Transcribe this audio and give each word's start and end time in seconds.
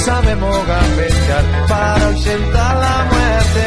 Sabemos 0.00 0.66
gambetear 0.66 1.44
para 1.68 2.06
ausentar 2.06 2.76
la 2.76 3.04
muerte. 3.12 3.66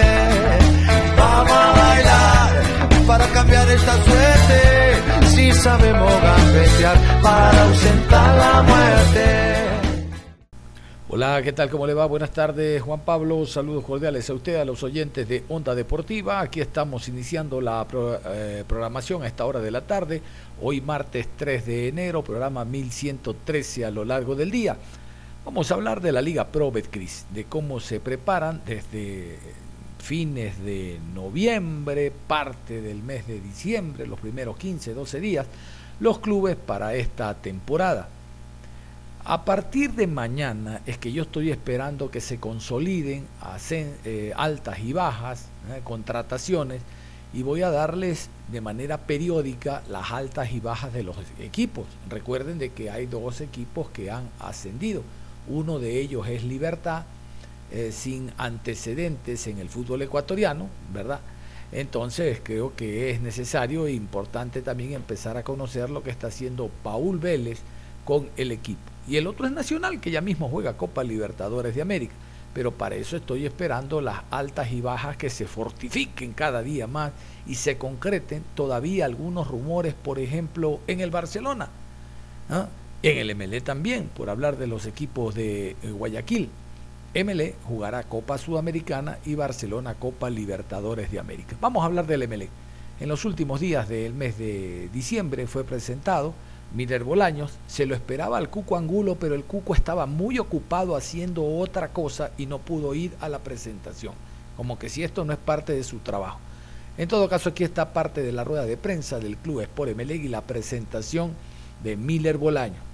Vamos 1.18 1.52
a 1.52 1.72
bailar 1.72 3.08
para 3.08 3.28
cambiar 3.28 3.70
esta 3.70 3.94
suerte. 4.04 5.28
Si 5.28 5.52
sabemos 5.52 6.12
gambetear 6.22 6.98
para 7.22 7.64
ausentar 7.64 8.38
la 8.38 8.62
muerte. 8.64 9.64
Hola, 11.09 11.44
¿qué 11.44 11.54
tal? 11.54 11.70
¿Cómo 11.70 11.86
le 11.86 11.94
va? 11.94 12.08
Buenas 12.08 12.32
tardes, 12.32 12.81
Juan 12.81 13.02
Pablo. 13.02 13.45
Saludos 13.45 13.86
cordiales 13.86 14.28
a 14.31 14.34
usted, 14.34 14.56
a 14.56 14.66
los 14.66 14.81
oyentes 14.81 15.30
de 15.30 15.44
Onda 15.48 15.76
Deportiva. 15.76 16.40
Aquí 16.40 16.59
estamos 16.59 17.08
iniciando 17.08 17.62
la 17.62 17.86
eh, 18.26 18.64
programación 18.68 19.22
a 19.22 19.28
esta 19.28 19.45
hora 19.45 19.59
de 19.59 19.70
la 19.70 19.81
tarde. 19.81 20.23
Hoy 20.59 20.81
martes 20.81 21.28
3 21.38 21.67
de 21.67 21.88
enero, 21.89 22.23
programa 22.23 22.66
1113 22.66 23.86
a 23.86 23.92
lo 23.92 24.04
largo 24.04 24.34
del 24.34 24.50
día. 24.50 24.76
Vamos 25.45 25.69
a 25.69 25.73
hablar 25.73 25.99
de 25.99 26.13
la 26.13 26.22
Liga 26.22 26.47
Pro 26.47 26.72
Betcris, 26.72 27.25
de 27.33 27.44
cómo 27.44 27.81
se 27.81 27.99
preparan 27.99 28.61
desde 28.66 29.38
fines 29.99 30.58
de 30.63 30.99
noviembre, 31.13 32.13
parte 32.27 32.81
del 32.81 33.03
mes 33.03 33.27
de 33.27 33.41
diciembre, 33.41 34.08
los 34.08 34.21
primeros 34.21 34.55
15, 34.55 34.94
12 34.94 35.19
días, 35.19 35.45
los 35.99 36.19
clubes 36.19 36.55
para 36.55 36.95
esta 36.95 37.33
temporada. 37.33 38.08
A 39.25 39.44
partir 39.44 39.91
de 39.91 40.08
mañana 40.08 40.80
es 40.86 40.97
que 40.97 41.11
yo 41.11 41.23
estoy 41.23 41.52
esperando 41.52 42.09
que 42.09 42.21
se 42.21 42.39
consoliden 42.39 43.27
eh, 43.69 44.31
altas 44.38 44.80
y 44.80 44.94
bajas, 44.94 45.47
eh, 45.73 45.81
contrataciones, 45.83 46.81
y 47.33 47.44
voy 47.44 47.64
a 47.64 47.69
darles 47.69 48.30
de 48.49 48.61
manera 48.61 48.97
periódica 48.97 49.83
las 49.89 50.09
altas 50.11 50.53
y 50.53 50.61
bajas 50.61 50.94
de 50.94 51.03
los 51.03 51.17
equipos. 51.41 51.86
Recuerden 52.09 52.59
de 52.59 52.71
que 52.71 52.89
hay 52.89 53.08
dos 53.08 53.41
equipos 53.41 53.89
que 53.89 54.09
han 54.09 54.30
ascendido 54.39 55.03
uno 55.47 55.80
de 55.80 55.99
ellos 55.99 56.27
es 56.27 56.44
Libertad, 56.44 57.03
eh, 57.72 57.91
sin 57.91 58.31
antecedentes 58.38 59.47
en 59.47 59.59
el 59.59 59.69
fútbol 59.69 60.02
ecuatoriano, 60.03 60.69
¿verdad? 60.94 61.19
Entonces 61.72 62.39
creo 62.44 62.75
que 62.75 63.09
es 63.09 63.19
necesario 63.19 63.88
e 63.88 63.94
importante 63.94 64.61
también 64.61 64.94
empezar 64.94 65.38
a 65.38 65.44
conocer 65.44 65.89
lo 65.89 66.03
que 66.03 66.11
está 66.11 66.27
haciendo 66.27 66.69
Paul 66.83 67.17
Vélez 67.17 67.59
con 68.05 68.30
el 68.38 68.52
equipo. 68.52 68.81
Y 69.08 69.17
el 69.17 69.25
otro 69.27 69.47
es 69.47 69.52
Nacional, 69.52 69.99
que 69.99 70.11
ya 70.11 70.21
mismo 70.21 70.49
juega 70.49 70.77
Copa 70.77 71.03
Libertadores 71.03 71.73
de 71.73 71.81
América. 71.81 72.14
Pero 72.53 72.71
para 72.71 72.95
eso 72.95 73.17
estoy 73.17 73.47
esperando 73.47 74.02
las 74.02 74.21
altas 74.30 74.71
y 74.71 74.81
bajas 74.81 75.17
que 75.17 75.31
se 75.31 75.47
fortifiquen 75.47 76.33
cada 76.33 76.61
día 76.61 76.86
más 76.86 77.11
y 77.47 77.55
se 77.55 77.80
concreten 77.80 78.44
todavía 78.53 79.05
algunos 79.05 79.47
rumores, 79.47 79.95
por 79.95 80.19
ejemplo, 80.19 80.80
en 80.86 80.99
el 80.99 81.09
Barcelona. 81.09 81.69
¿ah? 82.52 82.67
En 83.03 83.17
el 83.17 83.36
MLE 83.36 83.59
también, 83.59 84.08
por 84.15 84.30
hablar 84.30 84.58
de 84.58 84.65
los 84.65 84.86
equipos 84.86 85.36
de 85.36 85.71
eh, 85.71 85.91
Guayaquil. 85.91 86.49
MLE 87.14 87.53
jugará 87.67 88.03
Copa 88.03 88.37
Sudamericana 88.37 89.17
y 89.25 89.36
Barcelona 89.36 89.95
Copa 89.95 90.30
Libertadores 90.30 91.11
de 91.11 91.19
América. 91.19 91.58
Vamos 91.59 91.83
a 91.83 91.87
hablar 91.87 92.08
del 92.08 92.25
MLE. 92.30 92.47
En 93.02 93.09
los 93.09 93.25
últimos 93.25 93.59
días 93.59 93.89
del 93.89 94.14
mes 94.14 94.37
de 94.37 94.87
diciembre 94.93 95.47
fue 95.47 95.65
presentado 95.65 96.33
Miller 96.73 97.03
Bolaños. 97.03 97.52
Se 97.67 97.86
lo 97.86 97.93
esperaba 97.93 98.37
al 98.37 98.49
Cuco 98.49 98.77
Angulo, 98.77 99.17
pero 99.20 99.35
el 99.35 99.43
Cuco 99.43 99.75
estaba 99.75 100.05
muy 100.05 100.39
ocupado 100.39 100.95
haciendo 100.95 101.45
otra 101.45 101.89
cosa 101.89 102.31
y 102.37 102.45
no 102.45 102.59
pudo 102.59 102.95
ir 102.95 103.11
a 103.20 103.27
la 103.27 103.39
presentación. 103.39 104.14
Como 104.55 104.80
que 104.80 104.87
si 104.87 105.03
esto 105.03 105.25
no 105.25 105.33
es 105.33 105.39
parte 105.39 105.73
de 105.73 105.83
su 105.83 105.99
trabajo. 105.99 106.39
En 106.97 107.09
todo 107.09 107.27
caso, 107.27 107.49
aquí 107.49 107.65
está 107.65 107.91
parte 107.91 108.21
de 108.21 108.31
la 108.31 108.45
rueda 108.45 108.65
de 108.65 108.77
prensa 108.77 109.20
del 109.20 109.35
Club 109.35 109.59
Sport 109.59 109.93
MLE 109.93 110.15
y 110.15 110.27
la 110.30 110.39
presentación 110.39 111.33
de 111.83 111.97
Miller 111.97 112.37
Bolaños. 112.37 112.92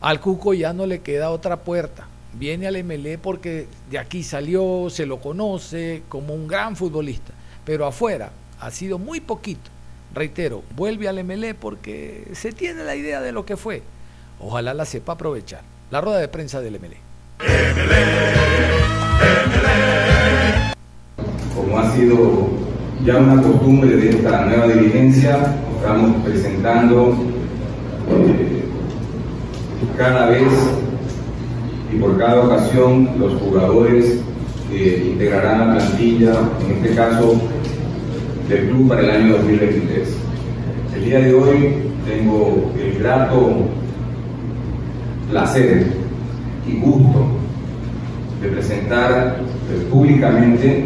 Al 0.00 0.20
Cuco 0.20 0.52
ya 0.54 0.72
no 0.72 0.86
le 0.86 1.00
queda 1.00 1.30
otra 1.30 1.56
puerta. 1.56 2.06
Viene 2.34 2.66
al 2.66 2.82
MLE 2.84 3.16
porque 3.18 3.66
de 3.90 3.98
aquí 3.98 4.22
salió, 4.22 4.88
se 4.90 5.06
lo 5.06 5.20
conoce 5.20 6.02
como 6.08 6.34
un 6.34 6.46
gran 6.46 6.76
futbolista, 6.76 7.32
pero 7.64 7.86
afuera 7.86 8.30
ha 8.60 8.70
sido 8.70 8.98
muy 8.98 9.20
poquito. 9.20 9.70
Reitero, 10.14 10.62
vuelve 10.74 11.08
al 11.08 11.24
MLE 11.24 11.54
porque 11.54 12.28
se 12.32 12.52
tiene 12.52 12.84
la 12.84 12.94
idea 12.94 13.20
de 13.20 13.32
lo 13.32 13.46
que 13.46 13.56
fue. 13.56 13.82
Ojalá 14.38 14.74
la 14.74 14.84
sepa 14.84 15.14
aprovechar. 15.14 15.62
La 15.90 16.00
rueda 16.00 16.18
de 16.18 16.28
prensa 16.28 16.60
del 16.60 16.78
MLE. 16.78 16.98
Como 21.54 21.78
ha 21.78 21.90
sido 21.94 22.48
ya 23.04 23.16
una 23.16 23.40
costumbre 23.42 23.96
de 23.96 24.10
esta 24.10 24.44
nueva 24.44 24.66
dirigencia, 24.68 25.56
estamos 25.78 26.22
presentando 26.22 27.16
eh, 28.10 28.45
cada 29.96 30.26
vez 30.26 30.52
y 31.92 31.96
por 31.98 32.18
cada 32.18 32.44
ocasión 32.44 33.08
los 33.18 33.34
jugadores 33.40 34.20
que 34.70 35.10
integrarán 35.12 35.58
la 35.58 35.76
plantilla, 35.76 36.34
en 36.64 36.76
este 36.76 36.94
caso 36.94 37.40
del 38.48 38.68
club 38.68 38.88
para 38.88 39.02
el 39.02 39.10
año 39.10 39.32
2023. 39.38 40.16
El 40.96 41.04
día 41.04 41.20
de 41.20 41.34
hoy 41.34 41.74
tengo 42.06 42.72
el 42.78 42.98
grato 42.98 43.52
placer 45.30 45.86
y 46.68 46.76
gusto 46.78 47.26
de 48.42 48.48
presentar 48.48 49.38
públicamente 49.90 50.84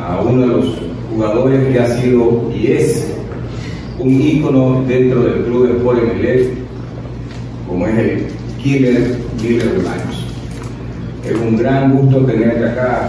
a 0.00 0.20
uno 0.20 0.40
de 0.42 0.46
los 0.46 0.78
jugadores 1.10 1.72
que 1.72 1.80
ha 1.80 1.86
sido 1.86 2.50
y 2.54 2.72
es 2.72 3.12
un 3.98 4.20
ícono 4.20 4.84
dentro 4.86 5.22
del 5.22 5.44
club 5.44 5.68
de 5.68 5.76
Sport 5.78 6.61
como 7.72 7.86
es 7.86 7.98
el 7.98 8.26
Killer 8.62 9.16
Miller 9.42 9.68
Bolaños. 9.68 10.26
Es 11.24 11.34
un 11.34 11.56
gran 11.56 11.96
gusto 11.96 12.26
tenerte 12.26 12.68
acá, 12.68 13.08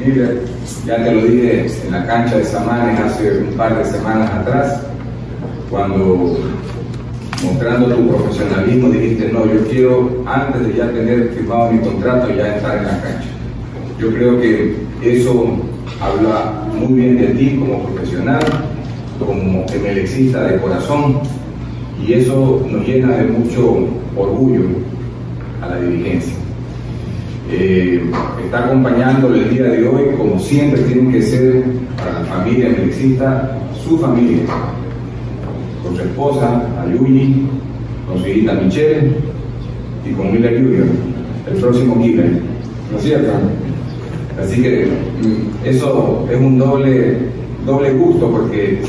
Miller. 0.00 0.42
Ya 0.84 1.04
te 1.04 1.12
lo 1.12 1.22
dije 1.22 1.66
en 1.86 1.92
la 1.92 2.06
cancha 2.06 2.36
de 2.36 2.44
Samanes 2.44 2.98
hace 3.00 3.38
un 3.38 3.56
par 3.56 3.78
de 3.78 3.84
semanas 3.84 4.30
atrás, 4.30 4.82
cuando 5.70 6.36
mostrando 7.44 7.94
tu 7.94 8.08
profesionalismo 8.08 8.88
dijiste, 8.90 9.30
no, 9.32 9.46
yo 9.46 9.64
quiero 9.70 10.24
antes 10.26 10.66
de 10.66 10.74
ya 10.74 10.90
tener 10.90 11.30
firmado 11.30 11.70
mi 11.70 11.78
contrato 11.80 12.34
ya 12.34 12.56
estar 12.56 12.78
en 12.78 12.84
la 12.84 13.00
cancha. 13.02 13.28
Yo 14.00 14.12
creo 14.12 14.40
que 14.40 14.76
eso 15.02 15.56
habla 16.00 16.64
muy 16.74 17.00
bien 17.00 17.18
de 17.18 17.28
ti 17.28 17.56
como 17.58 17.84
profesional, 17.84 18.42
como 19.18 19.64
emelexista 19.72 20.44
de 20.44 20.58
corazón, 20.58 21.20
y 22.04 22.14
eso 22.14 22.66
nos 22.70 22.86
llena 22.86 23.16
de 23.16 23.24
mucho 23.24 23.86
orgullo 24.16 24.62
a 25.62 25.68
la 25.68 25.80
dirigencia. 25.80 26.34
Eh, 27.52 28.00
está 28.44 28.64
acompañándolo 28.64 29.34
el 29.34 29.50
día 29.50 29.64
de 29.64 29.88
hoy, 29.88 30.14
como 30.16 30.38
siempre 30.38 30.82
tienen 30.82 31.10
que 31.10 31.22
ser 31.22 31.64
para 31.96 32.20
la 32.20 32.24
familia 32.26 32.68
melexista, 32.68 33.58
su 33.84 33.98
familia, 33.98 34.42
con 35.82 35.96
su 35.96 36.02
esposa, 36.02 36.62
Ayuyi, 36.82 37.46
con 38.06 38.22
su 38.22 38.28
hijita 38.28 38.54
Michelle 38.54 39.16
y 40.08 40.12
con 40.12 40.32
Miller 40.32 40.62
Junior, 40.62 40.86
el 41.50 41.56
próximo 41.60 41.96
Miller, 41.96 42.40
¿no 42.90 42.98
es 42.98 43.04
cierto? 43.04 43.32
Así 44.40 44.62
que 44.62 44.86
mm, 44.86 45.66
eso 45.66 46.26
es 46.30 46.38
un 46.38 46.58
doble, 46.58 47.18
doble 47.66 47.92
gusto 47.92 48.30
porque 48.30 48.80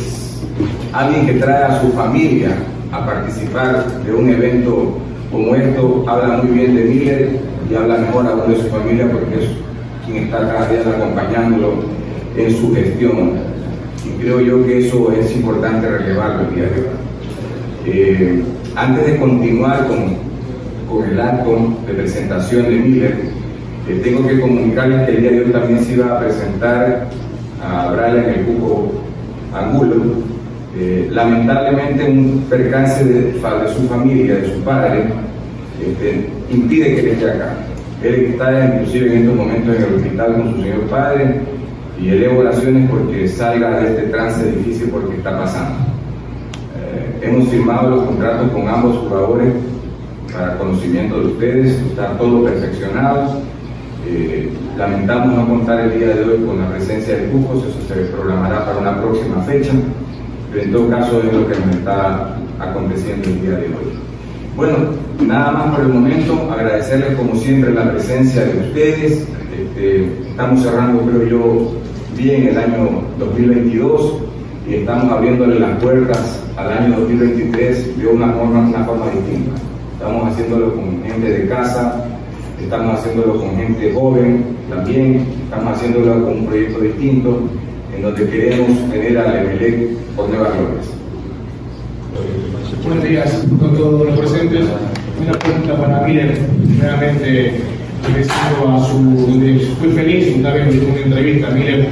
alguien 0.94 1.26
que 1.26 1.34
trae 1.34 1.64
a 1.64 1.82
su 1.82 1.92
familia 1.94 2.50
a 2.92 3.06
participar 3.06 3.86
de 4.06 4.14
un 4.14 4.30
evento 4.30 4.98
como 5.32 5.56
esto, 5.56 6.04
habla 6.08 6.38
muy 6.44 6.58
bien 6.58 6.76
de 6.76 6.84
Miller 6.84 7.40
y 7.70 7.76
habla 7.76 7.98
mejor 8.00 8.28
aún 8.28 8.52
de 8.52 8.62
su 8.62 8.68
familia 8.68 9.10
porque 9.12 9.44
es 9.44 9.50
quien 10.06 10.26
está 10.26 10.40
cada 10.40 10.68
día 10.68 10.82
acompañándolo 10.82 11.74
en 12.36 12.58
su 12.58 12.74
gestión. 12.76 13.34
Y 14.06 14.22
creo 14.22 14.42
yo 14.42 14.66
que 14.66 14.88
eso 14.88 15.12
es 15.14 15.34
importante 15.36 15.88
relevarlo 15.88 16.50
el 16.50 16.56
día 16.56 16.64
de 16.66 16.82
hoy. 16.82 16.88
Eh, 17.86 18.44
antes 18.76 19.06
de 19.06 19.18
continuar 19.18 19.88
con, 19.88 20.18
con 20.90 21.10
el 21.10 21.22
acto 21.22 21.76
de 21.88 21.94
presentación 21.94 22.64
de 22.64 22.76
Miller, 22.78 23.42
Eh, 23.88 24.00
tengo 24.04 24.28
que 24.28 24.40
comunicarles 24.40 25.08
que 25.08 25.16
el 25.16 25.22
día 25.22 25.32
de 25.32 25.40
hoy 25.42 25.52
también 25.52 25.84
se 25.84 25.94
iba 25.94 26.06
a 26.06 26.20
presentar 26.20 27.10
a 27.64 27.92
Brian 27.92 28.30
el 28.30 28.46
Cuco 28.46 28.92
Angulo. 29.54 29.96
Eh, 30.78 31.10
lamentablemente 31.12 32.10
un 32.10 32.46
percance 32.50 33.04
de, 33.04 33.34
su 33.74 33.88
familia, 33.88 34.36
de 34.36 34.54
su 34.54 34.62
padre, 34.62 35.04
este, 35.86 36.30
impide 36.50 36.96
que 36.96 37.00
él 37.02 37.08
esté 37.08 37.32
acá. 37.32 37.54
Él 38.04 38.16
está 38.32 38.66
inclusive 38.66 39.14
en 39.14 39.22
estos 39.22 39.36
momentos 39.36 39.76
en 39.76 39.84
el 39.84 39.94
hospital 39.96 40.34
con 40.34 40.56
su 40.56 40.62
señor 40.62 40.82
padre 40.90 41.42
y 42.02 42.10
elevo 42.10 42.40
oraciones 42.40 42.90
porque 42.90 43.28
salga 43.28 43.80
de 43.80 43.90
este 43.90 44.02
trance 44.04 44.52
difícil 44.52 44.90
porque 44.90 45.18
está 45.18 45.38
pasando. 45.38 45.76
Eh, 46.80 47.28
hemos 47.28 47.50
firmado 47.50 47.90
los 47.90 48.04
contratos 48.06 48.50
con 48.52 48.68
ambos 48.68 48.98
jugadores 48.98 49.54
para 50.34 50.58
conocimiento 50.58 51.20
de 51.20 51.28
ustedes, 51.28 51.72
está 51.90 52.18
todo 52.18 52.46
perfeccionado. 52.46 53.42
Eh, 54.08 54.50
lamentamos 54.78 55.36
no 55.36 55.48
contar 55.48 55.82
el 55.82 56.00
día 56.00 56.08
de 56.08 56.24
hoy 56.24 56.44
con 56.46 56.60
la 56.60 56.70
presencia 56.70 57.18
de 57.18 57.26
Cujos, 57.26 57.66
eso 57.66 57.78
se 57.88 58.02
programará 58.06 58.66
para 58.66 58.80
una 58.80 59.00
próxima 59.00 59.42
fecha, 59.44 59.74
en 60.54 60.72
todo 60.72 60.90
caso 60.90 61.22
es 61.24 61.34
lo 61.34 61.48
que 61.48 61.60
nos 61.60 61.76
está 61.76 62.36
aconteciendo 62.60 63.30
el 63.30 63.42
día 63.42 63.52
de 63.52 63.66
hoy. 63.68 64.02
Bueno, 64.56 64.78
nada 65.26 65.52
más 65.52 65.76
por 65.76 65.86
el 65.86 65.94
momento, 65.94 66.52
agradecerles 66.52 67.16
como 67.16 67.36
siempre 67.36 67.74
la 67.74 67.92
presencia 67.92 68.44
de 68.44 68.60
ustedes. 68.60 69.28
Este, 69.58 70.06
estamos 70.30 70.62
cerrando, 70.62 71.04
creo 71.04 71.28
yo, 71.28 71.72
bien 72.18 72.48
el 72.48 72.58
año 72.58 73.02
2022 73.18 74.18
y 74.68 74.76
estamos 74.76 75.12
abriéndole 75.12 75.60
las 75.60 75.82
puertas 75.82 76.44
al 76.58 76.72
año 76.72 77.00
2023 77.00 77.98
de 77.98 78.08
una 78.08 78.32
forma, 78.34 78.60
una 78.60 78.84
forma 78.84 79.06
distinta. 79.10 79.52
Estamos 79.94 80.32
haciéndolo 80.32 80.74
con 80.76 81.04
gente 81.04 81.30
de 81.30 81.48
casa, 81.48 82.06
estamos 82.62 83.00
haciéndolo 83.00 83.40
con 83.40 83.56
gente 83.56 83.94
joven 83.94 84.44
también, 84.70 85.26
estamos 85.44 85.78
haciéndolo 85.78 86.26
con 86.26 86.40
un 86.40 86.46
proyecto 86.46 86.80
distinto 86.80 87.40
en 87.96 88.02
donde 88.02 88.30
queremos 88.30 88.92
tener 88.92 89.18
a 89.18 89.42
EMELEC 89.42 89.90
por 90.16 90.30
nuevas 90.30 90.52
glorias. 90.58 90.88
Buenos 92.84 93.04
días 93.04 93.48
con 93.60 93.76
todos 93.76 94.08
los 94.08 94.20
presentes. 94.20 94.66
Una 95.22 95.34
pregunta 95.34 95.78
para 95.78 96.08
Miller. 96.08 96.38
Realmente 96.80 97.62
recibo 98.16 98.70
a 98.70 98.88
su. 98.88 98.98
Muy 98.98 99.92
feliz 99.94 100.36
una 100.36 100.54
vez 100.54 100.68
en 100.68 100.90
una 100.90 101.00
entrevista, 101.00 101.50
Miller. 101.52 101.88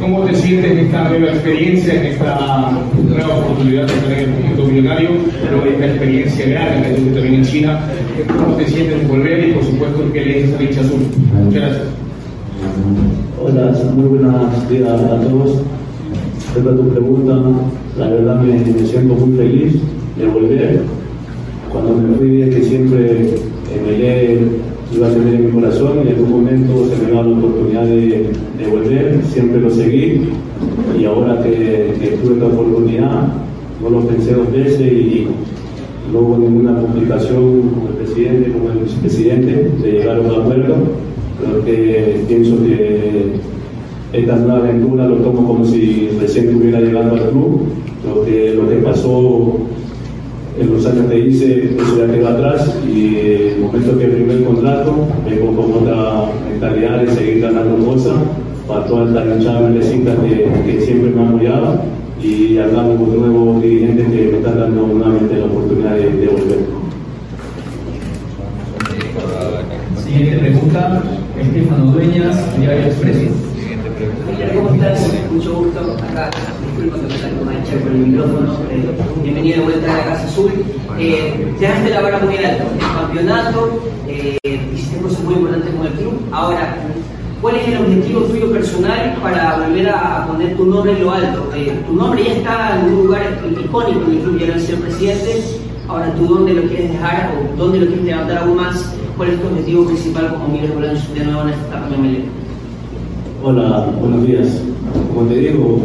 ¿Cómo 0.00 0.24
te 0.24 0.34
sientes 0.34 0.72
en 0.72 0.78
esta 0.78 1.08
nueva 1.08 1.32
experiencia, 1.32 1.94
en 1.94 2.06
esta 2.06 2.70
nueva 3.08 3.38
oportunidad 3.38 3.86
de 3.86 3.94
tener 3.94 4.18
el 4.18 4.34
conjunto 4.34 4.64
millonario, 4.64 5.10
luego 5.50 5.64
de 5.64 5.70
esta 5.70 5.86
experiencia 5.86 6.48
grande 6.48 6.88
que 6.88 6.94
tuviste 6.96 7.14
también 7.14 7.34
en 7.34 7.44
China? 7.44 7.80
¿Cómo 8.26 8.56
te 8.56 8.66
sientes 8.66 9.00
en 9.00 9.08
volver 9.08 9.48
y, 9.48 9.52
por 9.52 9.64
supuesto, 9.64 10.12
qué 10.12 10.20
le 10.20 10.34
dices 10.34 10.54
a 10.54 10.58
dicha 10.58 10.80
azul? 10.82 11.00
Muchas 11.44 11.62
gracias. 11.62 13.15
Hola, 13.38 13.70
muy 13.94 14.08
buenos 14.08 14.70
días 14.70 14.88
a 14.88 15.20
todos. 15.20 15.60
Respecto 16.54 16.70
a 16.70 16.76
tu 16.76 16.88
pregunta, 16.88 17.34
la 17.98 18.08
verdad 18.08 18.40
me, 18.40 18.54
me 18.54 18.86
siento 18.86 19.12
muy 19.12 19.36
feliz 19.36 19.74
de 20.16 20.26
volver. 20.26 20.80
Cuando 21.70 21.96
me 21.96 22.16
fui 22.16 22.30
dije 22.30 22.48
que 22.48 22.62
siempre 22.62 23.34
MLE 23.84 24.38
iba 24.94 25.06
a 25.06 25.10
tener 25.10 25.34
en 25.34 25.46
mi 25.46 25.52
corazón 25.52 25.98
y 25.98 26.08
en 26.08 26.14
algún 26.14 26.30
momento 26.30 26.88
se 26.88 27.02
me 27.02 27.10
dio 27.10 27.22
la 27.22 27.38
oportunidad 27.38 27.84
de, 27.84 28.30
volver, 28.70 29.20
siempre 29.26 29.60
lo 29.60 29.68
seguí 29.68 30.30
y 30.98 31.04
ahora 31.04 31.42
que, 31.42 32.18
tuve 32.22 32.34
esta 32.34 32.46
oportunidad 32.46 33.28
no 33.82 33.90
lo 33.90 34.00
pensé 34.06 34.32
dos 34.32 34.50
veces 34.50 34.80
y 34.80 35.26
no 36.10 36.20
hubo 36.20 36.38
ninguna 36.38 36.80
complicación 36.80 37.68
con 37.68 37.88
el 37.88 37.94
presidente, 37.98 38.52
con 38.52 38.72
el 38.72 38.84
vicepresidente 38.84 39.70
de 39.82 39.92
llegar 39.92 40.16
a 40.16 40.20
un 40.20 40.40
acuerdo. 40.40 40.76
Creo 41.40 41.64
que 41.64 42.24
pienso 42.28 42.62
que 42.62 43.32
esta 44.12 44.36
nueva 44.36 44.58
aventura 44.58 45.06
lo 45.06 45.16
tomo 45.16 45.46
como 45.46 45.64
si 45.64 46.10
recién 46.20 46.48
estuviera 46.48 46.80
llegando 46.80 47.14
al 47.14 47.30
club. 47.30 47.62
Lo 48.06 48.24
que, 48.24 48.54
lo 48.54 48.68
que 48.68 48.76
pasó 48.76 49.58
en 50.60 50.72
los 50.72 50.86
años 50.86 51.06
que 51.06 51.18
hice, 51.18 51.76
eso 51.76 51.98
ya 51.98 52.12
quedó 52.12 52.28
atrás 52.28 52.78
y 52.88 53.16
el 53.16 53.60
momento 53.60 53.98
que 53.98 54.06
firmé 54.06 54.34
el 54.34 54.44
contrato, 54.44 55.06
vengo 55.28 55.56
con 55.56 55.82
otra 55.82 56.30
mentalidad 56.48 57.02
de 57.02 57.10
seguir 57.10 57.40
ganando 57.40 57.84
cosas 57.84 58.14
para 58.66 58.86
toda 58.86 59.08
esta 59.08 59.34
hinchada 59.34 59.72
que, 59.72 60.62
que 60.64 60.80
siempre 60.80 61.10
me 61.10 61.22
ha 61.22 61.28
apoyado 61.28 61.80
y 62.22 62.58
hablamos 62.58 62.96
con 62.96 63.20
nuevos 63.20 63.62
dirigentes 63.62 64.06
que 64.06 64.30
me 64.32 64.38
están 64.38 64.58
dando 64.58 64.86
nuevamente 64.86 65.36
la 65.36 65.44
oportunidad 65.44 65.94
de, 65.94 66.10
de 66.12 66.26
volver. 66.28 66.58
Siguiente 70.02 70.38
pregunta, 70.38 71.02
Estefano 71.38 71.92
Dueñas, 71.92 72.58
Diario 72.58 72.86
Expreso. 72.86 73.34
¿Cómo 74.54 74.74
estás? 74.74 75.12
Mucho 75.30 75.54
gusto. 75.54 75.80
Acá, 75.80 76.30
disculpa 76.64 76.96
que 76.96 77.12
me 77.12 77.18
salgo 77.18 77.44
mancha 77.44 77.80
con 77.80 77.92
el 77.92 77.98
micrófono. 77.98 78.56
Bienvenido 79.22 79.58
de 79.58 79.64
vuelta 79.64 79.92
a 79.92 79.96
la 79.98 80.04
Casa 80.04 80.26
Azul. 80.26 80.52
Eh, 80.98 81.54
dejaste 81.60 81.90
la 81.90 82.00
vara 82.00 82.18
muy 82.20 82.36
alta. 82.36 82.64
El 82.64 82.78
campeonato, 82.78 83.82
eh, 84.08 84.38
hiciste 84.74 84.98
cosas 84.98 85.20
muy 85.24 85.34
importantes 85.34 85.74
con 85.74 85.86
el 85.86 85.92
club. 85.92 86.20
Ahora, 86.32 86.76
¿cuál 87.42 87.56
es 87.56 87.68
el 87.68 87.78
objetivo 87.78 88.20
tuyo 88.22 88.52
personal 88.52 89.18
para 89.22 89.58
volver 89.58 89.88
a 89.90 90.26
poner 90.26 90.56
tu 90.56 90.64
nombre 90.64 90.92
en 90.92 91.04
lo 91.04 91.10
alto? 91.10 91.50
Eh, 91.54 91.82
tu 91.86 91.92
nombre 91.94 92.24
ya 92.24 92.32
está 92.32 92.80
en 92.80 92.94
un 92.94 93.06
lugar 93.06 93.22
icónico 93.50 94.04
en 94.06 94.16
el 94.16 94.22
club, 94.22 94.38
ya 94.38 94.54
no 94.54 94.60
ser 94.60 94.76
presidente. 94.80 95.65
Ahora, 95.88 96.12
¿tú 96.14 96.26
dónde 96.26 96.52
lo 96.52 96.62
quieres 96.62 96.90
dejar 96.90 97.30
o 97.30 97.56
dónde 97.56 97.78
lo 97.78 97.86
quieres 97.86 98.04
levantar 98.04 98.38
aún 98.38 98.56
más? 98.56 98.92
¿Cuál 99.16 99.30
es 99.30 99.40
tu 99.40 99.46
objetivo 99.46 99.86
principal 99.86 100.32
como 100.32 100.48
Miguel 100.48 100.72
Bolaños 100.72 101.14
de 101.14 101.24
nuevo 101.24 101.42
en 101.42 101.48
esta 101.50 101.86
MLE? 101.96 102.24
Hola, 103.44 103.86
buenos 104.00 104.26
días. 104.26 104.60
Como 105.14 105.28
te 105.28 105.36
digo, 105.36 105.78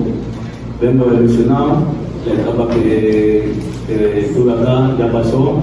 vengo 0.82 1.06
evolucionado. 1.06 1.84
La 2.26 2.34
etapa 2.34 2.68
que, 2.74 3.54
que 3.88 4.52
acá 4.52 4.96
ya 4.98 5.12
pasó. 5.12 5.60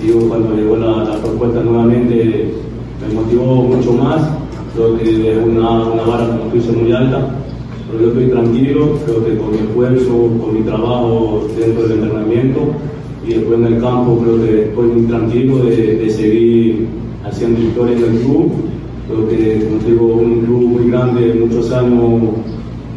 Digo, 0.00 0.28
cuando 0.28 0.54
llegó 0.54 0.76
la, 0.76 1.16
propuesta 1.20 1.60
nuevamente 1.60 2.54
me 3.00 3.14
motivó 3.14 3.64
mucho 3.64 3.92
más. 3.94 4.22
Creo 4.74 4.96
que 4.96 5.32
es 5.32 5.44
una, 5.44 5.68
vara, 6.06 6.28
como 6.28 6.52
tú 6.52 6.72
muy 6.78 6.92
alta. 6.92 7.30
Pero 7.90 8.00
yo 8.00 8.08
estoy 8.10 8.28
tranquilo. 8.28 8.98
Creo 9.04 9.24
que 9.24 9.36
con 9.36 9.50
mi 9.50 9.58
esfuerzo, 9.58 10.12
con 10.40 10.54
mi 10.54 10.60
trabajo 10.60 11.48
dentro 11.58 11.88
del 11.88 11.98
entrenamiento 11.98 12.60
y 13.26 13.34
después 13.34 13.58
en 13.58 13.66
el 13.66 13.80
campo, 13.80 14.18
creo 14.22 14.42
que 14.44 14.62
estoy 14.66 14.86
muy 14.88 15.02
tranquilo 15.06 15.58
de, 15.58 15.96
de 15.96 16.10
seguir 16.10 16.86
haciendo 17.24 17.60
historia 17.60 17.96
en 17.96 18.04
el 18.04 18.20
club 18.20 18.52
Creo 19.08 19.28
que, 19.28 19.64
como 19.64 19.78
digo, 19.88 20.06
un 20.20 20.40
club 20.40 20.62
muy 20.62 20.90
grande, 20.90 21.38
muchos 21.40 21.70
años 21.70 22.22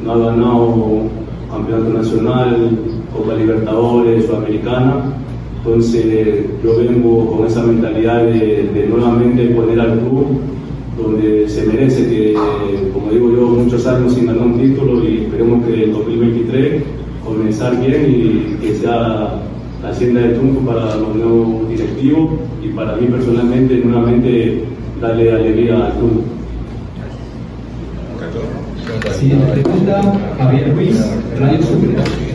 no 0.03 0.11
ha 0.11 0.17
ganado 0.17 1.01
campeonato 1.51 1.93
nacional, 1.93 2.79
Copa 3.13 3.35
Libertadores, 3.35 4.25
Sudamericana. 4.25 5.13
Entonces 5.57 6.45
yo 6.63 6.77
vengo 6.77 7.27
con 7.27 7.45
esa 7.45 7.61
mentalidad 7.61 8.23
de, 8.23 8.69
de, 8.73 8.87
nuevamente 8.89 9.49
poner 9.49 9.79
al 9.79 9.99
club 9.99 10.25
donde 10.97 11.47
se 11.47 11.67
merece, 11.67 12.09
que 12.09 12.33
como 12.91 13.11
digo 13.11 13.29
yo, 13.31 13.47
muchos 13.49 13.85
años 13.85 14.13
sin 14.13 14.25
ganar 14.25 14.47
un 14.47 14.57
título 14.57 15.07
y 15.07 15.25
esperemos 15.25 15.63
que 15.65 15.83
el 15.83 15.93
2023 15.93 16.83
comenzar 17.23 17.79
bien 17.79 18.05
y 18.09 18.65
que 18.65 18.75
sea 18.75 19.43
la 19.81 19.89
hacienda 19.89 20.21
de 20.21 20.29
triunfo 20.29 20.61
para 20.61 20.95
los 20.95 21.15
nuevos 21.15 21.69
directivos 21.69 22.31
y 22.63 22.67
para 22.69 22.95
mí 22.95 23.07
personalmente 23.07 23.75
nuevamente 23.77 24.63
darle 25.01 25.31
alegría 25.31 25.85
al 25.85 25.93
club. 25.93 26.23
Siguiente 29.17 29.51
pregunta, 29.51 30.01
Javier 30.37 30.73
Ruiz, 30.73 31.05
Radio 31.39 31.61
Super. 31.63 32.28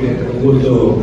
Un 0.00 0.42
gusto 0.42 1.02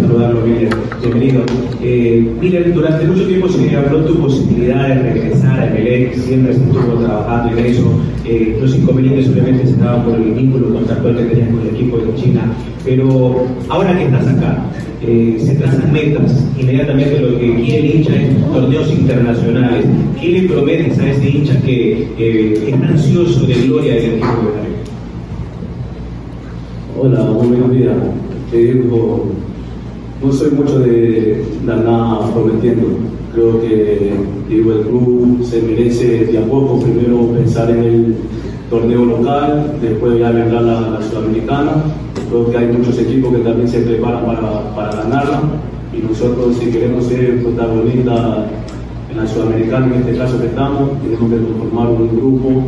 saludarlo, 0.00 0.40
Miller. 0.40 0.70
Bienvenido. 1.02 1.42
Eh, 1.82 2.26
Miller, 2.40 2.72
durante 2.72 3.06
mucho 3.06 3.26
tiempo 3.26 3.46
se 3.48 3.76
habló 3.76 4.04
tu 4.06 4.14
posibilidad 4.20 4.88
de 4.88 5.02
regresar 5.02 5.60
a 5.60 5.66
Melec, 5.66 6.14
siempre 6.14 6.54
se 6.54 6.60
estuvo 6.60 6.94
trabajando 6.94 7.58
en 7.58 7.66
eso. 7.66 8.00
Eh, 8.24 8.56
los 8.58 8.74
inconvenientes 8.74 9.28
obviamente 9.28 9.66
se 9.66 9.76
daban 9.76 10.04
por 10.04 10.14
el 10.14 10.32
vínculo 10.32 10.72
contractual 10.72 11.16
que 11.16 11.24
tenías 11.24 11.50
con 11.50 11.60
el 11.60 11.74
equipo 11.74 11.98
de 11.98 12.14
China. 12.14 12.52
Pero 12.86 13.46
ahora 13.68 13.98
que 13.98 14.04
estás 14.04 14.26
acá, 14.28 14.64
eh, 15.06 15.36
se 15.38 15.54
trazan 15.56 15.92
metas. 15.92 16.46
Inmediatamente 16.58 17.20
lo 17.20 17.38
que 17.38 17.54
quiere 17.54 17.96
hincha 17.96 18.16
es 18.16 18.46
torneos 18.50 18.90
internacionales. 18.90 19.84
¿Qué 20.18 20.28
le 20.28 20.48
prometes 20.48 20.98
a 20.98 21.10
ese 21.10 21.28
hincha 21.28 21.60
que 21.60 22.64
está 22.66 22.86
ansioso 22.86 23.46
de 23.46 23.54
gloria 23.66 23.94
del 23.94 24.04
equipo 24.04 24.26
de 24.26 24.68
Hola, 27.00 27.22
muy 27.24 27.46
buenos 27.46 27.70
días. 27.70 27.94
Te 28.50 28.56
digo, 28.56 29.26
no 30.22 30.32
soy 30.32 30.50
mucho 30.52 30.80
de 30.80 31.44
dar 31.66 31.84
nada 31.84 32.32
prometiendo. 32.32 32.88
Creo 33.34 33.60
que 33.60 34.12
digo, 34.48 34.72
el 34.72 34.80
club 34.80 35.44
se 35.44 35.62
merece 35.62 36.26
de 36.26 36.38
a 36.38 36.44
poco 36.46 36.80
primero 36.80 37.28
pensar 37.34 37.70
en 37.70 37.82
el 37.82 38.14
torneo 38.70 39.04
local, 39.04 39.76
después 39.80 40.18
ya 40.18 40.30
vendrá 40.30 40.60
la, 40.60 40.80
la 40.90 41.02
sudamericana. 41.02 41.84
Creo 42.28 42.50
que 42.50 42.56
hay 42.56 42.72
muchos 42.72 42.98
equipos 42.98 43.34
que 43.34 43.42
también 43.42 43.68
se 43.68 43.80
preparan 43.80 44.26
para, 44.26 44.74
para 44.74 45.02
ganarla 45.02 45.42
y 45.98 46.06
nosotros 46.06 46.56
si 46.56 46.70
queremos 46.70 47.04
ser 47.06 47.42
protagonistas 47.42 48.46
en 49.10 49.16
la 49.16 49.26
Sudamericana, 49.26 49.86
en 49.86 50.00
este 50.02 50.16
caso 50.16 50.38
que 50.38 50.46
estamos, 50.46 50.90
tenemos 51.02 51.30
que 51.30 51.38
conformar 51.38 51.88
un 51.88 52.16
grupo 52.16 52.62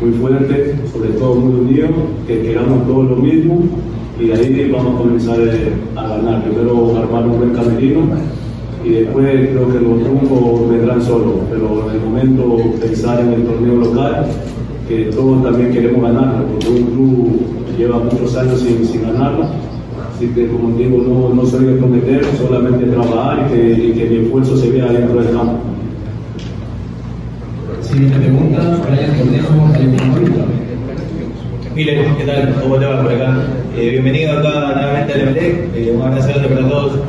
muy 0.00 0.10
fuerte, 0.12 0.74
sobre 0.92 1.10
todo 1.10 1.36
muy 1.36 1.60
unido, 1.60 1.88
que 2.26 2.42
queramos 2.42 2.86
todos 2.86 3.10
lo 3.10 3.16
mismo 3.16 3.60
y 4.20 4.26
de 4.26 4.34
ahí 4.34 4.70
vamos 4.70 4.94
a 4.94 4.98
comenzar 4.98 5.38
eh, 5.40 5.72
a 5.96 6.08
ganar. 6.08 6.44
Primero 6.44 6.96
armar 6.96 7.26
un 7.26 7.38
buen 7.38 7.50
camerino 7.50 8.00
y 8.84 8.90
después 8.90 9.26
creo 9.50 9.68
que 9.68 9.80
los 9.80 10.02
trucos 10.04 10.70
vendrán 10.70 11.02
solos, 11.02 11.34
pero 11.50 11.88
en 11.88 11.96
el 11.96 12.02
momento 12.02 12.56
pensar 12.80 13.20
en 13.20 13.32
el 13.32 13.44
torneo 13.44 13.76
local, 13.76 14.26
que 14.88 15.04
todos 15.06 15.42
también 15.42 15.72
queremos 15.72 16.02
ganarlo, 16.02 16.46
porque 16.46 16.68
un 16.68 16.86
club 16.86 17.40
lleva 17.76 17.98
muchos 17.98 18.36
años 18.36 18.60
sin, 18.60 18.86
sin 18.86 19.02
ganarlo. 19.02 19.46
Así 20.14 20.28
que, 20.28 20.48
como 20.48 20.76
digo, 20.78 20.98
no, 20.98 21.34
no 21.34 21.44
soy 21.44 21.66
de 21.66 21.72
prometer, 21.74 22.24
solamente 22.38 22.86
trabajar 22.86 23.48
y 23.48 23.54
que, 23.54 23.86
y 23.88 23.92
que 23.92 24.04
mi 24.06 24.16
esfuerzo 24.24 24.56
se 24.56 24.70
vea 24.70 24.86
dentro 24.86 25.20
del 25.20 25.34
campo. 25.34 25.58
Siguiente 27.96 28.28
¿qué 32.18 32.24
tal? 32.26 32.54
¿Cómo 32.60 32.76
te 32.76 32.86
por 32.86 33.10
acá? 33.10 33.46
Eh, 33.74 33.88
bienvenido 33.88 34.38
acá 34.38 34.74
nuevamente 34.74 35.14
al 35.14 35.20
eh, 35.38 35.92
un 35.94 36.02
abrazo 36.02 36.28
para 36.46 36.68
todos. 36.68 37.00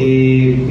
Eh, 0.00 0.66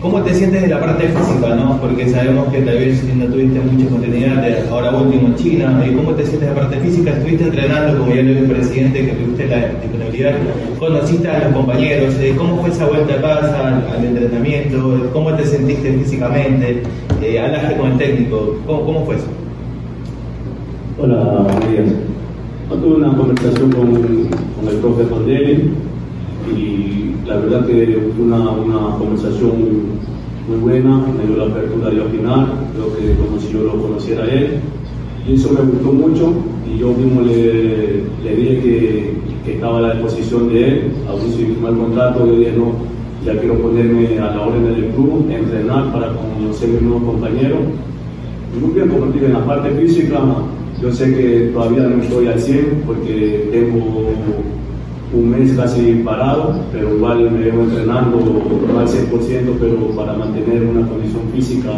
¿cómo 0.00 0.20
te 0.22 0.34
sientes 0.34 0.62
de 0.62 0.68
la 0.68 0.80
parte 0.80 1.08
física? 1.08 1.54
No? 1.54 1.80
Porque 1.80 2.08
sabemos 2.08 2.48
que 2.48 2.62
tal 2.62 2.78
vez 2.78 3.02
no 3.14 3.26
tuviste 3.26 3.60
mucha 3.60 3.88
continuidad, 3.88 4.44
ahora 4.70 4.90
último 4.92 5.28
en 5.28 5.34
China. 5.36 5.82
¿Cómo 5.96 6.12
te 6.12 6.24
sientes 6.24 6.48
de 6.48 6.54
la 6.54 6.54
parte 6.54 6.78
física? 6.80 7.10
Estuviste 7.10 7.44
entrenando, 7.44 7.98
como 7.98 8.14
ya 8.14 8.22
lo 8.22 8.28
dijo 8.28 8.40
el 8.40 8.50
presidente, 8.50 9.06
que 9.06 9.12
tuviste 9.12 9.46
la 9.46 9.56
disponibilidad. 9.80 10.34
Conociste 10.78 11.28
a 11.28 11.44
los 11.44 11.52
compañeros. 11.54 12.14
Eh, 12.20 12.34
¿Cómo 12.36 12.60
fue 12.60 12.70
esa 12.70 12.86
vuelta 12.86 13.14
a 13.14 13.20
casa, 13.20 13.82
al, 13.94 14.04
entrenamiento? 14.04 15.10
¿Cómo 15.12 15.34
te 15.34 15.44
sentiste 15.44 15.92
físicamente? 15.92 16.82
Eh, 17.22 17.40
¿Hablaste 17.40 17.76
con 17.76 17.92
el 17.92 17.98
técnico? 17.98 18.56
¿Cómo, 18.66 18.84
cómo 18.84 19.04
fue 19.04 19.16
eso? 19.16 19.26
Hola, 20.98 21.46
días. 21.70 21.92
Yo 22.70 22.76
tuve 22.76 22.96
una 22.96 23.16
conversación 23.16 23.70
con, 23.70 23.92
con 23.92 24.68
el 24.68 24.76
profe 24.80 25.04
Fondeli 25.04 25.70
y 26.56 27.05
la 27.26 27.36
verdad 27.36 27.66
que 27.66 27.98
una, 28.20 28.50
una 28.50 28.96
conversación 28.98 29.52
muy 30.48 30.58
buena, 30.58 31.04
me 31.18 31.26
dio 31.26 31.36
la 31.36 31.52
apertura 31.52 31.90
de 31.90 32.00
opinar, 32.00 32.46
creo 32.72 32.96
que 32.96 33.16
como 33.20 33.40
si 33.40 33.52
yo 33.52 33.62
lo 33.64 33.82
conociera 33.82 34.22
a 34.22 34.30
él 34.30 34.60
y 35.28 35.34
eso 35.34 35.52
me 35.52 35.60
gustó 35.72 35.92
mucho 35.92 36.32
y 36.72 36.78
yo 36.78 36.92
mismo 36.92 37.22
le, 37.22 38.04
le 38.22 38.36
dije 38.36 38.60
que, 38.60 39.14
que 39.44 39.54
estaba 39.54 39.78
a 39.78 39.82
la 39.82 39.94
disposición 39.94 40.48
de 40.48 40.68
él, 40.68 40.82
aún 41.08 41.20
sin 41.32 41.46
firmar 41.48 41.72
el 41.72 41.78
contrato, 41.78 42.26
yo 42.26 42.38
dije 42.38 42.52
no, 42.56 42.72
ya 43.24 43.40
quiero 43.40 43.58
ponerme 43.58 44.18
a 44.20 44.36
la 44.36 44.42
orden 44.42 44.64
del 44.64 44.90
club, 44.90 45.26
entrenar 45.28 45.92
para 45.92 46.12
conocer 46.12 46.68
mis 46.68 46.82
nuevos 46.82 47.02
compañeros. 47.02 47.58
Muy 48.60 48.72
bien, 48.72 48.88
digo, 48.88 49.26
en 49.26 49.32
la 49.32 49.44
parte 49.44 49.70
física, 49.70 50.20
yo 50.80 50.92
sé 50.92 51.12
que 51.12 51.50
todavía 51.52 51.82
no 51.82 52.00
estoy 52.00 52.28
al 52.28 52.38
100 52.38 52.82
porque 52.86 53.48
tengo 53.50 54.10
un 55.12 55.30
mes 55.30 55.52
casi 55.56 56.02
parado, 56.04 56.56
pero 56.72 56.94
igual 56.96 57.30
me 57.30 57.38
vengo 57.38 57.62
entrenando 57.62 58.18
no 58.18 58.78
al 58.78 58.88
100%, 58.88 59.10
pero 59.60 59.76
para 59.96 60.14
mantener 60.14 60.62
una 60.64 60.86
condición 60.86 61.22
física 61.34 61.70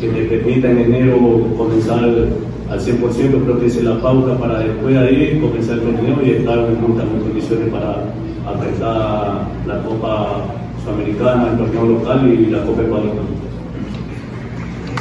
que 0.00 0.08
me 0.08 0.22
permita 0.22 0.70
en 0.70 0.78
enero 0.78 1.18
comenzar 1.56 2.00
al 2.00 2.80
100%, 2.80 3.44
creo 3.44 3.60
que 3.60 3.66
es 3.66 3.82
la 3.82 4.00
pauta 4.00 4.38
para 4.38 4.60
después 4.60 4.94
de 4.94 5.00
ahí 5.00 5.40
comenzar 5.40 5.78
el 5.78 5.82
torneo 5.82 6.16
y 6.24 6.30
estar 6.30 6.58
en 6.58 6.80
muchas 6.80 7.06
condiciones 7.22 7.68
para 7.68 8.04
apretar 8.46 9.46
la 9.66 9.82
Copa 9.82 10.44
Sudamericana, 10.82 11.50
el 11.52 11.58
torneo 11.58 11.98
local 11.98 12.32
y 12.32 12.46
la 12.46 12.64
Copa 12.64 12.82
Ecuador. 12.82 13.42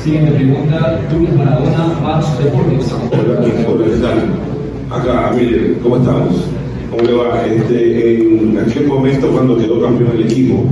Siguiente 0.04 0.32
pregunta, 0.32 1.00
Luis 1.16 1.34
Maradona, 1.36 2.00
Max 2.04 2.26
Deportes. 2.44 2.94
Hola, 3.12 3.40
hola, 3.70 3.86
¿qué 3.86 4.02
tal? 4.02 5.00
Acá, 5.00 5.32
mire, 5.36 5.78
¿cómo 5.82 5.98
estamos? 5.98 6.51
¿Cómo 6.92 7.04
le 7.04 7.14
va? 7.14 7.46
Este, 7.48 8.22
en 8.22 8.60
aquel 8.60 8.86
momento, 8.86 9.32
cuando 9.32 9.58
quedó 9.58 9.82
campeón 9.82 10.12
el 10.14 10.24
equipo, 10.24 10.66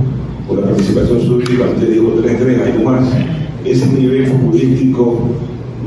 por 0.46 0.58
la 0.58 0.66
participación 0.66 1.22
súbita, 1.22 1.64
usted 1.64 1.92
dijo 1.92 2.14
3-3, 2.16 2.62
hay 2.62 2.84
más. 2.84 3.08
Ese 3.64 3.86
nivel 3.86 4.26
futbolístico, 4.26 5.18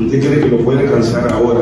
¿usted 0.00 0.26
cree 0.26 0.40
que 0.40 0.48
lo 0.48 0.58
puede 0.58 0.80
alcanzar 0.80 1.32
ahora, 1.32 1.60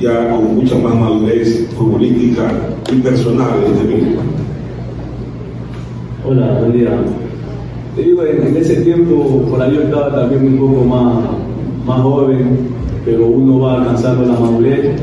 ya 0.00 0.30
con 0.30 0.54
mucha 0.54 0.76
más 0.76 0.94
madurez 0.94 1.68
futbolística 1.76 2.52
y 2.92 2.96
personal 3.00 3.50
desde 3.60 3.94
mismo? 3.96 4.20
Hola, 6.24 6.58
buen 6.60 6.72
día. 6.72 6.90
Te 7.96 8.02
digo, 8.02 8.24
en, 8.24 8.56
ese 8.56 8.82
tiempo 8.82 9.46
por 9.50 9.60
ahí 9.60 9.74
yo 9.74 9.82
estaba 9.82 10.14
también 10.14 10.46
un 10.46 10.58
poco 10.58 10.84
más, 10.84 11.24
más 11.84 12.02
joven, 12.02 12.68
pero 13.04 13.26
uno 13.26 13.58
va 13.60 13.80
alcanzando 13.80 14.26
la 14.26 14.38
madurez. 14.38 14.94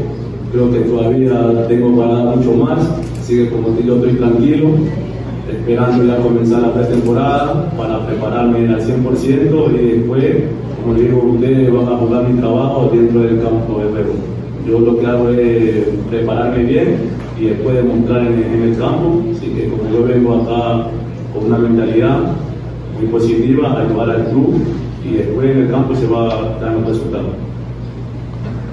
Creo 0.57 0.71
que 0.71 0.79
todavía 0.79 1.67
tengo 1.67 1.95
para 1.95 2.35
mucho 2.35 2.55
más, 2.55 2.79
así 3.19 3.35
que 3.35 3.49
como 3.51 3.67
te 3.67 3.83
digo, 3.83 3.97
estoy 3.97 4.13
tranquilo, 4.13 4.69
esperando 5.51 6.03
ya 6.03 6.17
comenzar 6.17 6.61
la 6.63 6.73
pretemporada 6.73 7.69
para 7.77 8.07
prepararme 8.07 8.67
al 8.67 8.81
100% 8.81 9.79
y 9.79 9.99
después, 9.99 10.35
como 10.81 10.95
le 10.95 11.03
digo, 11.03 11.21
ustedes 11.35 11.71
van 11.71 11.93
a 11.93 11.97
jugar 11.97 12.27
mi 12.27 12.39
trabajo 12.39 12.89
dentro 12.91 13.19
del 13.19 13.39
campo 13.39 13.81
de 13.81 13.91
juego. 13.91 14.13
Yo 14.67 14.79
lo 14.79 14.97
que 14.97 15.05
hago 15.05 15.29
es 15.29 15.89
prepararme 16.09 16.63
bien 16.63 16.97
y 17.39 17.45
después 17.49 17.75
demostrar 17.75 18.21
en, 18.25 18.43
en 18.43 18.63
el 18.63 18.77
campo, 18.79 19.21
así 19.31 19.49
que 19.49 19.69
como 19.69 19.83
yo 19.93 20.05
vengo 20.05 20.37
acá 20.37 20.87
con 21.35 21.45
una 21.45 21.59
mentalidad 21.59 22.17
muy 22.97 23.07
positiva, 23.11 23.79
ayudar 23.79 24.09
al 24.09 24.25
club 24.31 24.55
y 25.07 25.17
después 25.17 25.51
en 25.51 25.57
el 25.61 25.69
campo 25.69 25.93
se 25.93 26.07
va 26.07 26.23
a 26.23 26.59
dar 26.59 26.73
los 26.73 26.87
resultados. 26.87 27.47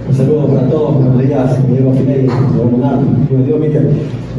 Un 0.07 0.15
saludo 0.15 0.47
para 0.49 0.69
todos, 0.69 0.97
buenos 0.97 1.19
días, 1.19 1.67
Diego 1.67 1.93
Finelli, 1.93 2.29
Monardo, 2.71 3.07
Diego 3.43 3.59
Miguel. 3.59 3.89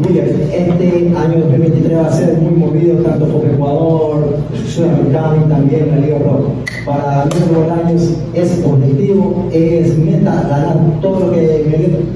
Miguel, 0.08 0.42
este 0.54 1.14
año 1.18 1.40
2023 1.40 1.98
va 1.98 2.06
a 2.06 2.12
ser 2.12 2.38
muy 2.38 2.52
movido 2.52 2.98
tanto 2.98 3.26
por 3.26 3.46
Ecuador, 3.46 4.38
Sudamericano 4.68 5.38
y 5.44 5.50
también 5.50 5.90
la 5.90 5.98
Liga 5.98 6.20
Roja. 6.20 6.50
Para 6.86 7.24
Miguel 7.30 7.72
años 7.72 8.14
es 8.36 8.64
objetivo, 8.64 9.50
es 9.52 9.98
meta 9.98 10.44
ganar 10.48 10.78
todo 11.02 11.20
lo 11.22 11.32
que 11.32 11.66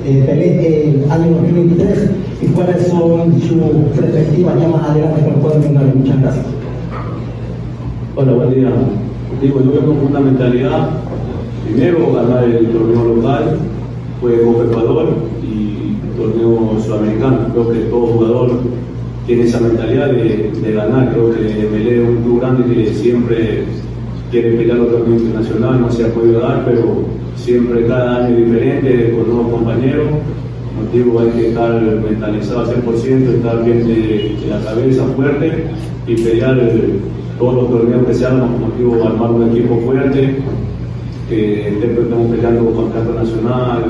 eh, 0.05 1.03
el 1.05 1.11
año 1.11 1.31
2023 1.31 2.11
y 2.43 2.45
cuáles 2.47 2.87
son 2.87 3.41
sus 3.41 3.97
perspectivas 3.99 4.59
ya 4.61 4.67
más 4.67 4.89
adelante 4.89 5.23
con 5.23 5.41
cuadro 5.41 5.59
mundial. 5.61 5.93
Muchas 5.95 6.21
gracias. 6.21 6.45
Hola, 8.15 8.31
buen 8.31 8.53
día. 8.53 8.69
Digo, 9.41 9.61
yo 9.61 9.71
vengo 9.71 9.95
con 9.95 10.07
una 10.07 10.19
mentalidad, 10.19 10.89
primero 11.73 12.13
ganar 12.13 12.43
el 12.43 12.67
torneo 12.67 13.15
local, 13.15 13.57
fue 14.21 14.41
Copa 14.41 14.63
Ecuador 14.63 15.09
y 15.43 16.17
torneo 16.17 16.77
sudamericano. 16.83 17.47
Creo 17.53 17.71
que 17.71 17.79
todo 17.89 18.07
jugador 18.07 18.51
tiene 19.25 19.43
esa 19.43 19.59
mentalidad 19.59 20.07
de, 20.11 20.51
de 20.61 20.73
ganar. 20.73 21.11
Creo 21.11 21.31
que 21.31 21.69
Melé 21.71 22.03
es 22.03 22.09
un 22.09 22.23
club 22.23 22.39
grande 22.41 22.73
que 22.73 22.93
siempre 22.93 23.63
quiere 24.31 24.51
pelear 24.51 24.77
los 24.77 24.91
torneos 24.91 25.21
internacional, 25.21 25.81
no 25.81 25.91
se 25.91 26.05
ha 26.05 26.13
podido 26.13 26.39
dar, 26.41 26.65
pero 26.65 27.03
siempre 27.35 27.87
cada 27.87 28.25
año 28.25 28.37
es 28.37 28.45
diferente, 28.45 29.11
con 29.11 29.29
nuevos 29.29 29.53
compañeros. 29.53 30.07
Como 30.07 30.91
digo, 30.93 31.19
hay 31.19 31.29
que 31.29 31.49
estar 31.49 31.81
mentalizado 31.81 32.59
al 32.61 32.67
100%, 32.67 33.35
estar 33.35 33.65
bien 33.65 33.87
de, 33.87 34.37
de 34.39 34.47
la 34.49 34.61
cabeza 34.63 35.03
fuerte 35.15 35.63
y 36.07 36.15
pelear 36.15 36.59
el, 36.59 36.99
todos 37.37 37.55
los 37.55 37.69
torneos 37.69 38.05
que 38.05 38.13
se 38.13 38.25
hagan, 38.25 38.53
como 38.53 38.71
digo, 38.77 39.07
armar 39.07 39.31
un 39.31 39.49
equipo 39.49 39.79
fuerte, 39.79 40.37
que 41.29 41.75
siempre 41.79 42.03
estamos 42.03 42.31
peleando 42.31 42.65
con 42.71 42.89
campeonato 42.91 43.23
nacional, 43.23 43.83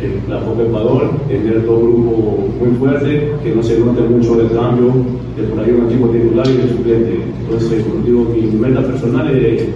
eh, 0.00 0.20
la 0.28 0.40
Copa 0.40 0.62
Ecuador, 0.62 1.10
tener 1.26 1.64
todo 1.64 1.80
grupo 1.80 2.48
muy 2.60 2.76
fuerte, 2.78 3.32
que 3.42 3.54
no 3.54 3.62
se 3.62 3.78
note 3.80 4.02
mucho 4.02 4.40
el 4.40 4.50
cambio, 4.52 4.92
de 5.36 5.42
por 5.44 5.60
ahí 5.60 5.70
un 5.70 5.86
equipo 5.86 6.08
titular 6.08 6.46
y 6.48 6.56
de 6.56 6.68
suplente. 6.68 7.18
Entonces, 7.40 7.84
como 7.84 8.04
digo, 8.04 8.24
mi 8.24 8.42
meta 8.58 8.82
personal 8.82 9.34
es 9.34 9.68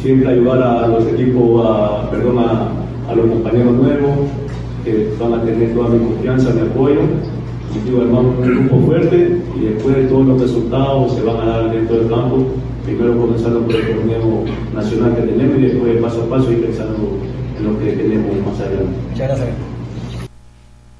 siempre 0.00 0.30
ayudar 0.30 0.62
a 0.62 0.88
los 0.88 1.06
equipos, 1.08 1.66
perdón, 2.10 2.38
a, 2.38 3.10
a 3.10 3.14
los 3.14 3.26
compañeros 3.26 3.74
nuevos, 3.74 4.10
que 4.84 5.10
van 5.20 5.34
a 5.34 5.42
tener 5.42 5.74
toda 5.74 5.88
mi 5.88 5.98
confianza, 5.98 6.54
mi 6.54 6.60
apoyo 6.60 7.00
digo, 7.84 8.00
armamos 8.02 8.38
un 8.38 8.42
grupo 8.42 8.86
fuerte 8.86 9.40
y 9.56 9.60
después 9.60 10.08
todos 10.08 10.26
los 10.26 10.40
resultados 10.40 11.12
se 11.12 11.22
van 11.22 11.36
a 11.36 11.46
dar 11.46 11.72
dentro 11.72 11.96
del 11.96 12.08
campo, 12.08 12.46
primero 12.86 13.18
comenzando 13.18 13.66
por 13.66 13.74
el 13.74 13.96
torneo 13.96 14.44
nacional 14.72 15.16
que 15.16 15.22
tenemos 15.22 15.58
y 15.58 15.62
después 15.62 16.00
paso 16.00 16.22
a 16.22 16.30
paso 16.30 16.52
y 16.52 16.56
pensando 16.56 17.18
en 17.58 17.64
lo 17.64 17.78
que 17.78 17.92
tenemos 17.92 18.46
más 18.46 18.60
adelante. 18.60 18.98
Muchas 19.10 19.28
gracias. 19.28 19.48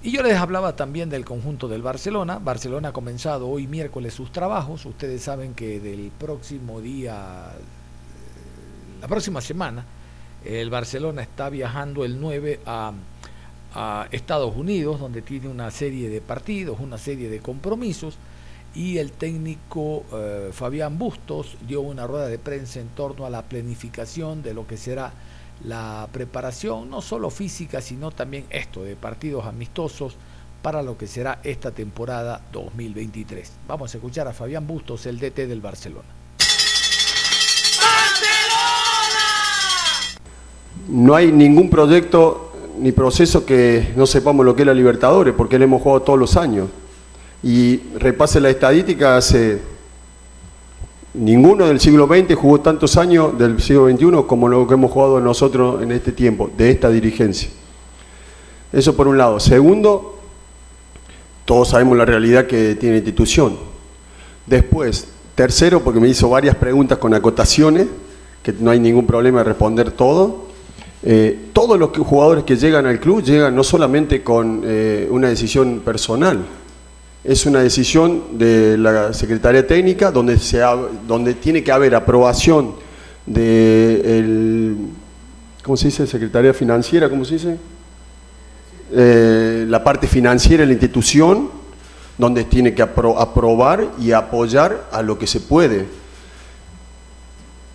Y 0.03 0.11
yo 0.11 0.23
les 0.23 0.37
hablaba 0.37 0.77
también 0.77 1.09
del 1.09 1.25
conjunto 1.25 1.69
del 1.69 1.83
Barcelona. 1.83 2.39
Barcelona 2.39 2.89
ha 2.89 2.93
comenzado 2.93 3.49
hoy 3.49 3.67
miércoles 3.67 4.15
sus 4.15 4.31
trabajos. 4.31 4.85
Ustedes 4.85 5.23
saben 5.23 5.55
que 5.55 5.81
del 5.81 6.11
próximo 6.19 6.81
día, 6.81 7.53
la 9.01 9.09
próxima 9.09 9.41
semana, 9.41 9.85
el 10.45 10.71
Barcelona 10.71 11.23
está 11.23 11.51
viajando 11.51 12.05
el 12.05 12.21
9 12.21 12.61
a 12.67 12.93
a 13.79 14.09
Estados 14.11 14.57
Unidos, 14.57 14.99
donde 14.99 15.21
tiene 15.21 15.49
una 15.49 15.71
serie 15.71 16.09
de 16.09 16.23
partidos, 16.23 16.81
una 16.81 16.97
serie 16.97 17.29
de 17.29 17.41
compromisos, 17.41 18.17
y 18.77 18.99
el 18.99 19.13
técnico 19.13 20.05
eh, 20.13 20.51
Fabián 20.53 20.99
Bustos 20.99 21.57
dio 21.67 21.81
una 21.81 22.07
rueda 22.07 22.29
de 22.29 22.39
prensa 22.39 22.79
en 22.79 22.89
torno 22.89 23.25
a 23.25 23.31
la 23.31 23.43
planificación 23.43 24.43
de 24.43 24.53
lo 24.53 24.67
que 24.67 24.77
será 24.77 25.15
la 25.65 26.07
preparación, 26.13 26.91
no 26.91 27.01
solo 27.01 27.31
física, 27.31 27.81
sino 27.81 28.11
también 28.11 28.45
esto 28.51 28.85
de 28.85 28.95
partidos 28.95 29.47
amistosos 29.47 30.17
para 30.61 30.83
lo 30.83 30.99
que 30.99 31.07
será 31.07 31.41
esta 31.43 31.71
temporada 31.71 32.43
2023. 32.53 33.51
Vamos 33.67 33.95
a 33.95 33.97
escuchar 33.97 34.29
a 34.29 34.35
Fabián 34.35 34.67
Bustos, 34.67 35.07
el 35.07 35.19
DT 35.19 35.47
del 35.47 35.63
Barcelona. 35.63 36.09
No 40.89 41.15
hay 41.15 41.33
ningún 41.33 41.71
proyecto 41.71 42.53
ni 42.79 42.93
proceso 42.93 43.47
que 43.47 43.95
no 43.97 44.05
sepamos 44.05 44.45
lo 44.45 44.55
que 44.55 44.63
es 44.63 44.67
la 44.67 44.75
Libertadores, 44.75 45.33
porque 45.35 45.59
le 45.59 45.65
hemos 45.65 45.81
jugado 45.81 46.03
todos 46.03 46.19
los 46.19 46.37
años. 46.37 46.69
Y 47.43 47.81
repase 47.99 48.41
la 48.41 48.51
estadística, 48.51 49.17
hace 49.17 49.61
ninguno 51.15 51.67
del 51.67 51.81
siglo 51.81 52.07
XX 52.07 52.35
jugó 52.35 52.61
tantos 52.61 52.97
años 52.97 53.39
del 53.39 53.61
siglo 53.61 53.89
XXI 53.89 54.27
como 54.27 54.49
lo 54.49 54.67
que 54.67 54.75
hemos 54.75 54.91
jugado 54.91 55.21
nosotros 55.21 55.83
en 55.83 55.93
este 55.93 56.13
tiempo, 56.13 56.51
de 56.57 56.71
esta 56.71 56.91
dirigencia. 56.91 57.49
Eso 58.73 58.97
por 58.97 59.09
un 59.09 59.17
lado. 59.17 59.41
Segundo, 59.41 60.19
todos 61.45 61.69
sabemos 61.69 61.97
la 61.97 62.05
realidad 62.05 62.47
que 62.47 62.75
tiene 62.75 62.97
la 62.97 62.99
institución. 62.99 63.57
Después, 64.47 65.09
tercero, 65.35 65.83
porque 65.83 66.01
me 66.01 66.09
hizo 66.09 66.29
varias 66.29 66.57
preguntas 66.57 66.99
con 66.99 67.15
acotaciones, 67.15 67.87
que 68.43 68.53
no 68.53 68.71
hay 68.71 68.81
ningún 68.81 69.07
problema 69.07 69.39
de 69.39 69.45
responder 69.45 69.93
todo. 69.93 70.47
Eh, 71.03 71.51
todos 71.53 71.79
los 71.79 71.91
jugadores 71.91 72.45
que 72.45 72.57
llegan 72.57 72.87
al 72.87 73.01
club 73.01 73.23
llegan 73.23 73.55
no 73.55 73.63
solamente 73.63 74.23
con 74.23 74.63
eh, 74.65 75.07
una 75.11 75.29
decisión 75.29 75.81
personal, 75.85 76.45
es 77.27 77.45
una 77.45 77.61
decisión 77.61 78.39
de 78.39 78.79
la 78.79 79.13
Secretaría 79.13 79.67
Técnica 79.67 80.13
donde, 80.13 80.39
se 80.39 80.61
donde 81.09 81.35
tiene 81.35 81.65
que 81.65 81.73
haber 81.73 81.97
aprobación 81.97 82.75
de 83.27 84.19
el, 84.19 84.77
¿cómo 85.65 85.77
se 85.77 85.89
dice? 85.89 86.07
Secretaría 86.07 86.55
Financiera, 86.55 87.11
¿cómo 87.11 87.25
se 87.25 87.35
dice? 87.35 87.57
Eh, 88.93 89.67
la 89.69 89.83
parte 89.83 90.07
financiera 90.07 90.61
de 90.61 90.69
la 90.69 90.73
institución, 90.75 91.51
donde 92.17 92.45
tiene 92.45 92.75
que 92.75 92.83
aprobar 92.83 93.89
y 94.01 94.13
apoyar 94.13 94.87
a 94.93 95.03
lo 95.03 95.19
que 95.19 95.27
se 95.27 95.41
puede. 95.41 95.85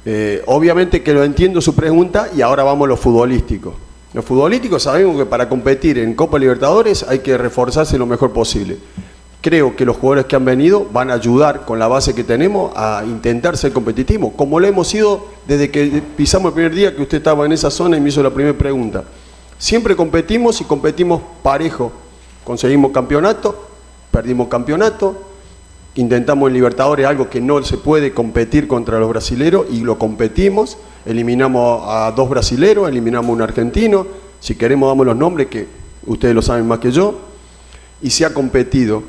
Eh, 0.05 0.41
obviamente 0.45 1.03
que 1.03 1.13
lo 1.13 1.25
entiendo 1.25 1.59
su 1.59 1.75
pregunta 1.75 2.29
y 2.33 2.41
ahora 2.41 2.63
vamos 2.63 2.85
a 2.85 2.89
lo 2.89 2.97
futbolístico. 2.97 3.75
Lo 4.13 4.23
futbolístico 4.23 4.79
sabemos 4.79 5.17
que 5.17 5.25
para 5.25 5.49
competir 5.49 5.97
en 5.97 6.15
Copa 6.15 6.39
Libertadores 6.39 7.03
hay 7.03 7.19
que 7.19 7.37
reforzarse 7.37 7.97
lo 7.97 8.05
mejor 8.05 8.31
posible 8.31 8.77
creo 9.41 9.75
que 9.75 9.85
los 9.85 9.97
jugadores 9.97 10.25
que 10.25 10.35
han 10.35 10.45
venido 10.45 10.87
van 10.93 11.09
a 11.09 11.15
ayudar 11.15 11.65
con 11.65 11.79
la 11.79 11.87
base 11.87 12.13
que 12.13 12.23
tenemos 12.23 12.71
a 12.75 13.03
intentar 13.05 13.57
ser 13.57 13.73
competitivos, 13.73 14.33
como 14.35 14.59
lo 14.59 14.67
hemos 14.67 14.87
sido 14.87 15.25
desde 15.47 15.71
que 15.71 16.03
pisamos 16.15 16.49
el 16.49 16.53
primer 16.53 16.75
día 16.75 16.95
que 16.95 17.01
usted 17.01 17.17
estaba 17.17 17.45
en 17.45 17.51
esa 17.51 17.71
zona 17.71 17.97
y 17.97 18.01
me 18.01 18.09
hizo 18.09 18.21
la 18.21 18.29
primera 18.29 18.57
pregunta. 18.57 19.03
Siempre 19.57 19.95
competimos 19.95 20.61
y 20.61 20.63
competimos 20.63 21.21
parejo. 21.43 21.91
Conseguimos 22.43 22.91
campeonato, 22.91 23.67
perdimos 24.11 24.47
campeonato, 24.47 25.21
intentamos 25.95 26.47
en 26.47 26.55
Libertadores 26.55 27.05
algo 27.05 27.29
que 27.29 27.41
no 27.41 27.61
se 27.63 27.77
puede 27.77 28.13
competir 28.13 28.67
contra 28.67 28.99
los 28.99 29.09
brasileros 29.09 29.67
y 29.71 29.81
lo 29.81 29.99
competimos, 29.99 30.77
eliminamos 31.05 31.83
a 31.87 32.11
dos 32.15 32.29
brasileros, 32.29 32.89
eliminamos 32.89 33.29
a 33.29 33.33
un 33.33 33.41
argentino, 33.41 34.07
si 34.39 34.55
queremos 34.55 34.89
damos 34.89 35.05
los 35.05 35.15
nombres 35.15 35.47
que 35.47 35.67
ustedes 36.05 36.33
lo 36.33 36.41
saben 36.41 36.67
más 36.67 36.79
que 36.79 36.91
yo, 36.91 37.19
y 38.01 38.09
se 38.09 38.25
ha 38.25 38.33
competido 38.33 39.03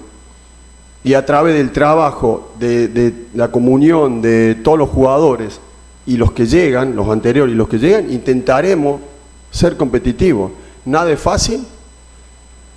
y 1.04 1.14
a 1.14 1.26
través 1.26 1.56
del 1.56 1.72
trabajo, 1.72 2.52
de, 2.58 3.12
la 3.34 3.50
comunión 3.50 4.22
de 4.22 4.54
todos 4.62 4.78
los 4.78 4.88
jugadores 4.88 5.60
y 6.06 6.16
los 6.16 6.32
que 6.32 6.46
llegan, 6.46 6.94
los 6.94 7.08
anteriores 7.08 7.54
y 7.54 7.56
los 7.56 7.68
que 7.68 7.78
llegan, 7.78 8.12
intentaremos 8.12 9.00
ser 9.50 9.76
competitivos. 9.76 10.52
Nada 10.84 11.10
es 11.10 11.18
fácil. 11.18 11.64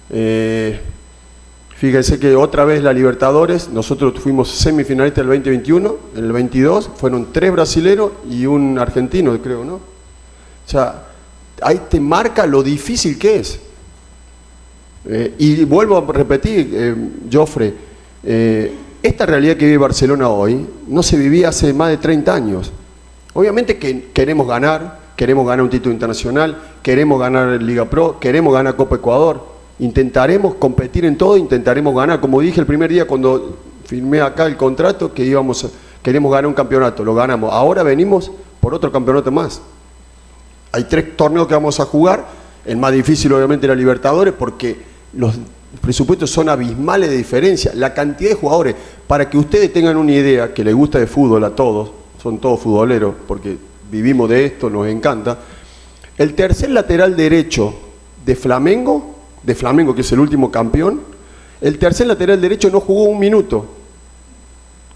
Eh, 0.09 0.79
fíjense 1.75 2.19
que 2.19 2.35
otra 2.35 2.65
vez 2.65 2.81
la 2.81 2.93
Libertadores, 2.93 3.69
nosotros 3.69 4.19
fuimos 4.19 4.49
semifinalistas 4.51 5.23
del 5.23 5.27
2021, 5.27 5.95
en 6.15 6.23
el 6.23 6.31
22 6.31 6.91
fueron 6.95 7.31
tres 7.31 7.51
brasileros 7.51 8.11
y 8.29 8.45
un 8.47 8.79
argentino, 8.79 9.39
creo, 9.41 9.63
¿no? 9.63 9.75
O 9.75 10.67
sea, 10.67 11.05
ahí 11.61 11.81
te 11.89 11.99
marca 11.99 12.47
lo 12.47 12.63
difícil 12.63 13.19
que 13.19 13.37
es. 13.37 13.59
Eh, 15.07 15.35
y 15.37 15.63
vuelvo 15.65 15.97
a 15.97 16.11
repetir, 16.11 16.71
eh, 16.73 16.95
Joffre, 17.31 17.73
eh, 18.25 18.73
esta 19.03 19.25
realidad 19.27 19.55
que 19.55 19.65
vive 19.65 19.77
Barcelona 19.77 20.29
hoy 20.29 20.67
no 20.87 21.03
se 21.03 21.15
vivía 21.15 21.49
hace 21.49 21.73
más 21.73 21.89
de 21.89 21.97
30 21.97 22.33
años. 22.33 22.71
Obviamente 23.33 23.77
que 23.77 24.09
queremos 24.13 24.47
ganar, 24.47 24.99
queremos 25.15 25.45
ganar 25.45 25.63
un 25.63 25.69
título 25.69 25.93
internacional, 25.93 26.57
queremos 26.81 27.19
ganar 27.19 27.61
Liga 27.61 27.85
Pro, 27.85 28.19
queremos 28.19 28.53
ganar 28.53 28.75
Copa 28.75 28.95
Ecuador. 28.95 29.55
Intentaremos 29.77 30.55
competir 30.55 31.05
en 31.05 31.17
todo, 31.17 31.37
intentaremos 31.37 31.93
ganar. 31.95 32.19
Como 32.19 32.41
dije 32.41 32.59
el 32.59 32.65
primer 32.65 32.89
día 32.89 33.05
cuando 33.05 33.57
firmé 33.85 34.21
acá 34.21 34.45
el 34.47 34.57
contrato, 34.57 35.13
que 35.13 35.23
íbamos, 35.23 35.67
queremos 36.01 36.31
ganar 36.31 36.47
un 36.47 36.53
campeonato, 36.53 37.03
lo 37.03 37.13
ganamos. 37.13 37.53
Ahora 37.53 37.83
venimos 37.83 38.31
por 38.59 38.73
otro 38.73 38.91
campeonato 38.91 39.31
más. 39.31 39.61
Hay 40.71 40.85
tres 40.85 41.15
torneos 41.15 41.47
que 41.47 41.53
vamos 41.53 41.79
a 41.79 41.85
jugar, 41.85 42.25
el 42.65 42.77
más 42.77 42.91
difícil 42.91 43.31
obviamente 43.33 43.67
la 43.67 43.75
Libertadores, 43.75 44.33
porque 44.33 44.77
los 45.13 45.35
presupuestos 45.81 46.29
son 46.29 46.49
abismales 46.49 47.09
de 47.09 47.17
diferencia. 47.17 47.71
La 47.75 47.93
cantidad 47.93 48.31
de 48.31 48.35
jugadores, 48.35 48.75
para 49.07 49.29
que 49.29 49.37
ustedes 49.37 49.71
tengan 49.71 49.97
una 49.97 50.11
idea, 50.11 50.53
que 50.53 50.63
les 50.63 50.73
gusta 50.73 50.99
de 50.99 51.07
fútbol 51.07 51.43
a 51.43 51.55
todos, 51.55 51.91
son 52.21 52.39
todos 52.39 52.59
futboleros, 52.59 53.13
porque 53.27 53.57
vivimos 53.91 54.29
de 54.29 54.45
esto, 54.45 54.69
nos 54.69 54.87
encanta. 54.87 55.39
El 56.17 56.33
tercer 56.33 56.69
lateral 56.69 57.15
derecho 57.15 57.73
de 58.25 58.35
Flamengo, 58.35 59.15
de 59.43 59.55
Flamengo 59.55 59.93
que 59.93 60.01
es 60.01 60.11
el 60.11 60.19
último 60.19 60.51
campeón, 60.51 61.01
el 61.61 61.77
tercer 61.77 62.07
lateral 62.07 62.41
derecho 62.41 62.69
no 62.69 62.79
jugó 62.79 63.03
un 63.03 63.19
minuto. 63.19 63.65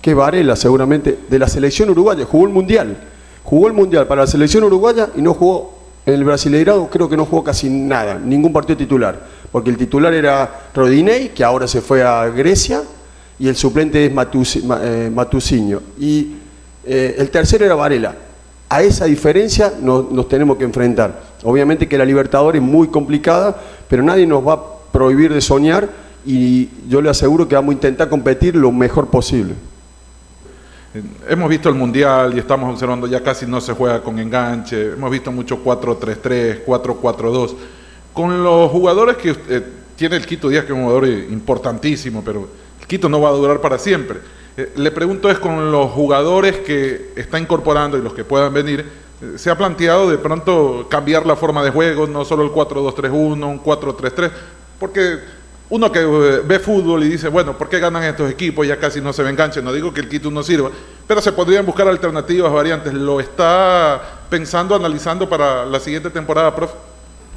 Que 0.02 0.14
Varela 0.14 0.56
seguramente, 0.56 1.18
de 1.30 1.40
la 1.40 1.48
selección 1.48 1.90
uruguaya, 1.90 2.26
jugó 2.26 2.46
el 2.46 2.54
Mundial. 2.54 2.98
Jugó 3.44 3.68
el 3.68 3.74
Mundial 3.74 4.08
para 4.08 4.22
la 4.22 4.28
selección 4.28 4.64
uruguaya 4.64 5.10
y 5.16 5.22
no 5.22 5.34
jugó 5.34 5.79
el 6.14 6.24
Brasileirado, 6.24 6.90
creo 6.90 7.10
que 7.10 7.18
no 7.18 7.26
jugó 7.26 7.44
casi 7.44 7.70
nada, 7.70 8.20
ningún 8.20 8.54
partido 8.54 8.78
titular 8.78 9.40
porque 9.52 9.70
el 9.70 9.78
titular 9.78 10.14
era 10.14 10.68
Rodinei, 10.74 11.30
que 11.30 11.44
ahora 11.44 11.68
se 11.68 11.82
fue 11.82 12.04
a 12.04 12.28
Grecia, 12.30 12.82
y 13.40 13.48
el 13.48 13.56
suplente 13.56 14.06
es 14.06 14.12
eh, 14.56 15.12
Matusinho. 15.14 15.82
Y 16.00 16.36
eh, 16.86 17.16
el 17.18 17.30
tercero 17.30 17.66
era 17.66 17.76
Varela. 17.76 18.16
A 18.68 18.84
esa 18.84 19.06
diferencia 19.06 19.74
nos, 19.82 20.28
tenemos 20.28 20.58
que 20.58 20.66
enfrentar. 20.66 21.22
Obviamente 21.44 21.88
que 21.88 21.98
la 21.98 22.06
Libertadores 22.06 22.62
es 22.62 22.68
muy 22.68 22.90
complicada, 22.90 23.60
pero 23.88 24.04
nadie 24.04 24.28
nos 24.28 24.46
va 24.46 24.54
a 24.54 24.64
prohibir 24.92 25.34
de 25.34 25.42
soñar 25.42 25.90
y 26.26 26.70
yo 26.88 27.02
le 27.02 27.10
aseguro 27.10 27.48
que 27.48 27.56
vamos 27.56 27.72
a 27.72 27.74
intentar 27.74 28.10
competir 28.10 28.56
lo 28.56 28.72
mejor 28.72 29.08
posible. 29.08 29.56
Hemos 31.28 31.50
visto 31.50 31.70
el 31.70 31.76
Mundial 31.76 32.34
y 32.36 32.40
estamos 32.40 32.74
observando 32.74 33.06
ya 33.06 33.22
casi 33.22 33.46
no 33.46 33.62
se 33.62 33.74
juega 33.74 34.02
con 34.02 34.18
enganche, 34.18 34.94
hemos 34.94 35.12
visto 35.12 35.32
mucho 35.32 35.64
4-3-3, 35.64 36.66
4-4-2 36.66 37.56
con 38.12 38.44
los 38.44 38.72
jugadores 38.72 39.18
que 39.18 39.36
eh, 39.50 39.64
tiene 39.96 40.16
el 40.16 40.26
Quito 40.26 40.50
Díaz, 40.50 40.66
que 40.66 40.74
es 40.74 40.78
un 40.78 40.86
jugador 40.86 41.08
importantísimo, 41.08 42.24
pero 42.24 42.50
el 42.82 42.88
Quito 42.88 43.08
no 43.08 43.22
va 43.22 43.30
a 43.30 43.34
durar 43.34 43.62
para 43.62 43.78
siempre. 43.78 44.20
Eh, 44.58 44.74
le 44.78 44.92
pregunto 44.92 45.30
es 45.30 45.38
con 45.38 45.72
los 45.72 45.92
jugadores 45.92 46.58
que 46.58 47.14
está 47.16 47.40
incorporando 47.40 47.98
y 47.98 48.02
los 48.02 48.14
que 48.14 48.24
puedan 48.24 48.54
venir, 48.54 48.80
eh, 49.22 49.38
¿se 49.38 49.50
ha 49.50 49.58
planteado 49.58 50.10
de 50.10 50.18
pronto 50.18 50.88
cambiar 50.90 51.26
la 51.26 51.36
forma 51.36 51.64
de 51.64 51.70
juego, 51.70 52.08
no 52.08 52.26
solo 52.26 52.44
el 52.44 52.50
4-2-3-1, 52.50 53.12
un 53.46 53.64
4-3-3? 53.64 54.32
Porque 54.80 55.20
uno 55.70 55.92
que 55.92 56.04
ve 56.46 56.60
fútbol 56.60 57.04
y 57.04 57.10
dice, 57.10 57.28
bueno, 57.28 57.58
¿por 57.58 57.70
qué 57.70 57.80
ganan 57.80 58.04
estos 58.04 58.30
equipos? 58.30 58.66
Ya 58.66 58.78
casi 58.78 59.02
no 59.02 59.14
se 59.14 59.28
enganche. 59.28 59.62
No 59.62 59.72
digo 59.72 59.94
que 59.94 60.02
el 60.02 60.10
Quito 60.10 60.32
no 60.32 60.44
sirva, 60.44 60.72
pero 61.08 61.22
se 61.22 61.32
podrían 61.32 61.66
buscar 61.66 61.88
alternativas, 61.88 62.52
variantes. 62.52 62.94
¿Lo 62.94 63.20
está 63.20 64.02
pensando, 64.30 64.76
analizando 64.76 65.30
para 65.30 65.66
la 65.66 65.80
siguiente 65.80 66.10
temporada, 66.10 66.56
profe? 66.56 66.74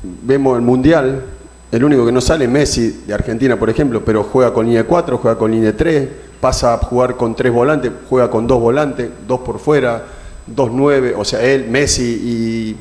vemos 0.02 0.56
el 0.56 0.62
Mundial, 0.62 1.22
el 1.70 1.84
único 1.84 2.04
que 2.04 2.12
no 2.12 2.20
sale 2.20 2.48
Messi 2.48 3.02
de 3.06 3.14
Argentina, 3.14 3.58
por 3.58 3.70
ejemplo, 3.70 4.04
pero 4.04 4.24
juega 4.24 4.52
con 4.52 4.66
línea 4.66 4.84
4, 4.84 5.18
juega 5.18 5.38
con 5.38 5.50
línea 5.50 5.76
3, 5.76 6.08
pasa 6.40 6.74
a 6.74 6.78
jugar 6.78 7.16
con 7.16 7.34
tres 7.34 7.52
volantes, 7.52 7.92
juega 8.08 8.28
con 8.30 8.46
dos 8.46 8.60
volantes, 8.60 9.08
dos 9.26 9.40
por 9.40 9.58
fuera, 9.58 10.04
dos 10.46 10.70
nueve, 10.72 11.14
o 11.16 11.24
sea, 11.24 11.40
él, 11.42 11.68
Messi 11.68 12.02
y, 12.02 12.76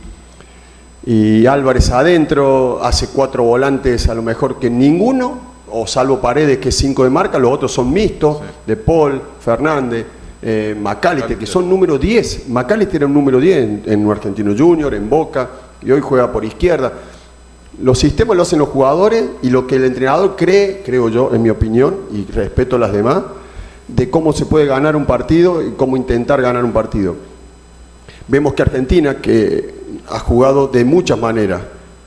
y 1.05 1.45
Álvarez 1.47 1.89
adentro, 1.91 2.79
hace 2.83 3.07
cuatro 3.07 3.43
volantes 3.43 4.07
a 4.07 4.13
lo 4.13 4.21
mejor 4.21 4.59
que 4.59 4.69
ninguno, 4.69 5.51
o 5.71 5.87
salvo 5.87 6.19
Paredes 6.19 6.59
que 6.59 6.69
es 6.69 6.77
cinco 6.77 7.03
de 7.03 7.09
marca, 7.09 7.39
los 7.39 7.51
otros 7.51 7.71
son 7.71 7.91
mixtos, 7.91 8.39
de 8.65 8.75
Paul, 8.75 9.21
Fernández. 9.39 10.05
Eh, 10.43 10.75
Macalister, 10.79 11.37
que 11.37 11.45
son 11.45 11.69
número 11.69 11.99
10. 11.99 12.49
Macalister 12.49 12.95
era 12.95 13.05
un 13.05 13.13
número 13.13 13.39
10 13.39 13.57
en, 13.57 13.83
en 13.85 14.09
Argentino 14.09 14.55
Junior, 14.57 14.91
en 14.95 15.07
Boca, 15.07 15.47
y 15.83 15.91
hoy 15.91 16.01
juega 16.01 16.31
por 16.31 16.43
izquierda. 16.43 16.91
Los 17.81 17.99
sistemas 17.99 18.35
lo 18.35 18.43
hacen 18.43 18.59
los 18.59 18.69
jugadores 18.69 19.23
y 19.43 19.49
lo 19.49 19.67
que 19.67 19.75
el 19.75 19.85
entrenador 19.85 20.35
cree, 20.35 20.81
creo 20.83 21.09
yo, 21.09 21.33
en 21.33 21.43
mi 21.43 21.49
opinión, 21.49 21.95
y 22.11 22.25
respeto 22.25 22.75
a 22.75 22.79
las 22.79 22.91
demás, 22.91 23.21
de 23.87 24.09
cómo 24.09 24.33
se 24.33 24.45
puede 24.45 24.65
ganar 24.65 24.95
un 24.95 25.05
partido 25.05 25.61
y 25.65 25.71
cómo 25.71 25.95
intentar 25.95 26.41
ganar 26.41 26.65
un 26.65 26.71
partido. 26.71 27.15
Vemos 28.27 28.53
que 28.53 28.62
Argentina, 28.62 29.17
que 29.17 29.73
ha 30.10 30.19
jugado 30.19 30.67
de 30.67 30.86
muchas 30.86 31.17
maneras, 31.19 31.62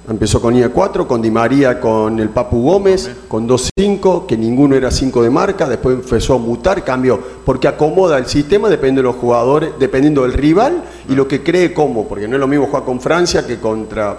empezó 0.09 0.41
con 0.41 0.55
IA 0.55 0.69
4, 0.69 1.09
con 1.09 1.23
Di 1.23 1.31
María, 1.31 1.81
con 1.81 2.19
el 2.19 2.29
Papu 2.29 2.63
Gómez, 2.63 3.11
con 3.29 3.49
2-5, 3.49 4.27
que 4.27 4.37
ninguno 4.37 4.77
era 4.77 4.91
5 4.91 5.23
de 5.23 5.31
marca, 5.31 5.69
después 5.69 5.97
empezó 5.97 6.35
a 6.35 6.39
mutar, 6.39 6.85
cambió, 6.85 7.19
porque 7.45 7.69
acomoda 7.69 8.19
el 8.19 8.27
sistema 8.27 8.69
dependiendo 8.69 9.01
de 9.01 9.15
los 9.15 9.17
jugadores, 9.17 9.71
dependiendo 9.79 10.23
del 10.23 10.35
rival 10.35 10.85
y 11.09 11.15
lo 11.15 11.27
que 11.27 11.43
cree 11.43 11.73
cómo, 11.73 12.07
porque 12.07 12.29
no 12.29 12.37
es 12.37 12.41
lo 12.41 12.47
mismo 12.47 12.67
jugar 12.67 12.85
con 12.85 13.01
Francia 13.01 13.47
que 13.47 13.59
contra 13.59 14.17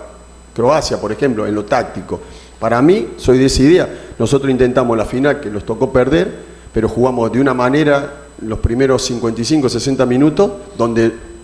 Croacia, 0.55 0.99
por 0.99 1.11
ejemplo, 1.11 1.45
en 1.45 1.53
lo 1.53 1.65
táctico. 1.65 2.19
Para 2.59 2.81
mí, 2.81 3.09
soy 3.17 3.37
de 3.37 3.45
esa 3.45 3.61
idea. 3.61 3.89
Nosotros 4.17 4.49
intentamos 4.49 4.97
la 4.97 5.05
final, 5.05 5.39
que 5.39 5.49
nos 5.49 5.65
tocó 5.65 5.91
perder, 5.91 6.55
pero 6.73 6.87
jugamos 6.87 7.31
de 7.31 7.41
una 7.41 7.53
manera 7.53 8.13
los 8.41 8.59
primeros 8.59 9.03
55, 9.03 9.69
60 9.69 10.05
minutos, 10.05 10.51
donde 10.77 11.34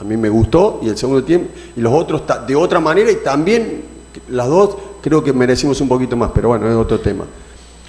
a 0.00 0.04
mí 0.04 0.16
me 0.16 0.28
gustó, 0.28 0.80
y 0.82 0.88
el 0.88 0.96
segundo 0.96 1.24
tiempo, 1.24 1.48
y 1.76 1.80
los 1.80 1.92
otros 1.92 2.22
de 2.46 2.56
otra 2.56 2.80
manera, 2.80 3.10
y 3.10 3.16
también 3.16 3.82
las 4.28 4.48
dos 4.48 4.76
creo 5.00 5.22
que 5.22 5.32
merecimos 5.32 5.80
un 5.80 5.88
poquito 5.88 6.16
más, 6.16 6.30
pero 6.34 6.48
bueno, 6.48 6.68
es 6.68 6.74
otro 6.74 7.00
tema. 7.00 7.24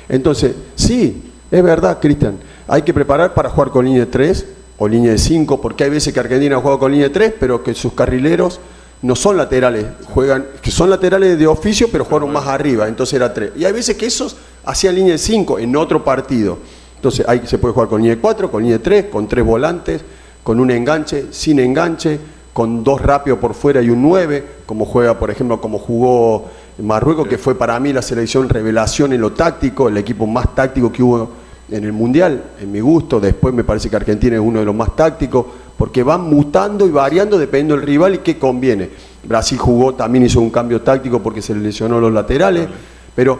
Entonces, 0.07 0.55
sí, 0.75 1.31
es 1.49 1.63
verdad, 1.63 1.99
Cristian, 1.99 2.37
hay 2.67 2.81
que 2.81 2.93
preparar 2.93 3.33
para 3.33 3.49
jugar 3.49 3.71
con 3.71 3.85
línea 3.85 4.01
de 4.01 4.11
3 4.11 4.45
o 4.77 4.87
línea 4.87 5.11
de 5.11 5.17
5, 5.17 5.59
porque 5.59 5.83
hay 5.83 5.89
veces 5.89 6.13
que 6.13 6.19
Argentina 6.19 6.55
ha 6.55 6.59
jugado 6.59 6.79
con 6.79 6.91
línea 6.91 7.07
de 7.07 7.13
3, 7.13 7.33
pero 7.39 7.63
que 7.63 7.73
sus 7.73 7.93
carrileros 7.93 8.59
no 9.01 9.15
son 9.15 9.37
laterales, 9.37 9.85
juegan, 10.13 10.45
que 10.61 10.71
son 10.71 10.89
laterales 10.89 11.37
de 11.37 11.47
oficio, 11.47 11.87
pero 11.91 12.05
jugaron 12.05 12.31
más 12.31 12.47
arriba, 12.47 12.87
entonces 12.87 13.13
era 13.15 13.33
3. 13.33 13.51
Y 13.57 13.65
hay 13.65 13.73
veces 13.73 13.95
que 13.95 14.05
esos 14.05 14.35
hacían 14.65 14.95
línea 14.95 15.13
de 15.13 15.17
5 15.17 15.59
en 15.59 15.75
otro 15.75 16.03
partido. 16.03 16.57
Entonces 16.95 17.27
ahí 17.27 17.41
se 17.45 17.57
puede 17.57 17.73
jugar 17.73 17.89
con 17.89 18.01
línea 18.01 18.15
de 18.15 18.21
4, 18.21 18.51
con 18.51 18.63
línea 18.63 18.77
de 18.77 18.83
3, 18.83 19.05
con 19.05 19.27
tres 19.27 19.45
volantes, 19.45 20.01
con 20.47 20.61
un 20.61 20.71
enganche, 20.71 21.25
sin 21.31 21.59
enganche, 21.59 22.17
con 22.53 22.81
dos 22.81 23.01
rápidos 23.01 23.37
por 23.37 23.53
fuera 23.53 23.81
y 23.81 23.89
un 23.89 24.01
9, 24.01 24.45
como 24.65 24.85
juega, 24.85 25.19
por 25.19 25.29
ejemplo, 25.29 25.59
como 25.59 25.77
jugó 25.77 26.45
Marruecos, 26.81 27.27
que 27.27 27.37
fue 27.37 27.55
para 27.55 27.77
mí 27.81 27.91
la 27.91 28.01
selección 28.01 28.47
revelación 28.47 29.11
en 29.11 29.19
lo 29.19 29.33
táctico, 29.33 29.89
el 29.89 29.97
equipo 29.97 30.25
más 30.25 30.55
táctico 30.55 30.89
que 30.89 31.03
hubo 31.03 31.29
en 31.69 31.83
el 31.83 31.91
Mundial, 31.91 32.41
en 32.61 32.71
mi 32.71 32.79
gusto. 32.79 33.19
Después 33.19 33.53
me 33.53 33.65
parece 33.65 33.89
que 33.89 33.97
Argentina 33.97 34.37
es 34.37 34.41
uno 34.41 34.59
de 34.59 34.65
los 34.65 34.73
más 34.73 34.95
tácticos 34.95 35.45
porque 35.77 36.01
van 36.01 36.21
mutando 36.21 36.87
y 36.87 36.91
variando 36.91 37.37
dependiendo 37.37 37.75
del 37.75 37.85
rival 37.85 38.15
y 38.15 38.17
qué 38.19 38.39
conviene. 38.39 38.89
Brasil 39.25 39.57
jugó, 39.57 39.95
también 39.95 40.23
hizo 40.27 40.39
un 40.39 40.49
cambio 40.49 40.81
táctico 40.81 41.21
porque 41.21 41.41
se 41.41 41.53
lesionó 41.55 41.99
los 41.99 42.13
laterales, 42.13 42.69
pero 43.13 43.37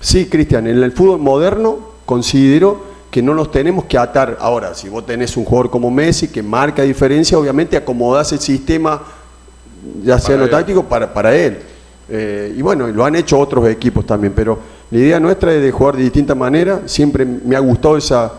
sí, 0.00 0.26
Cristian, 0.26 0.66
en 0.66 0.82
el 0.82 0.90
fútbol 0.90 1.20
moderno 1.20 1.78
considero 2.04 2.87
que 3.10 3.22
no 3.22 3.34
nos 3.34 3.50
tenemos 3.50 3.84
que 3.84 3.96
atar. 3.96 4.36
Ahora, 4.40 4.74
si 4.74 4.88
vos 4.88 5.04
tenés 5.06 5.36
un 5.36 5.44
jugador 5.44 5.70
como 5.70 5.90
Messi 5.90 6.28
que 6.28 6.42
marca 6.42 6.82
diferencia, 6.82 7.38
obviamente 7.38 7.76
acomodás 7.76 8.32
el 8.32 8.40
sistema, 8.40 9.02
ya 10.02 10.18
sea 10.18 10.36
lo 10.36 10.48
táctico, 10.48 10.84
para, 10.84 11.12
para 11.12 11.34
él. 11.34 11.58
Eh, 12.10 12.54
y 12.56 12.62
bueno, 12.62 12.86
lo 12.88 13.04
han 13.04 13.16
hecho 13.16 13.38
otros 13.38 13.68
equipos 13.68 14.06
también, 14.06 14.32
pero 14.34 14.58
la 14.90 14.98
idea 14.98 15.20
nuestra 15.20 15.52
es 15.52 15.62
de 15.62 15.70
jugar 15.70 15.96
de 15.96 16.02
distinta 16.02 16.34
manera. 16.34 16.82
Siempre 16.86 17.24
me 17.24 17.56
ha 17.56 17.60
gustado 17.60 17.96
esa 17.96 18.32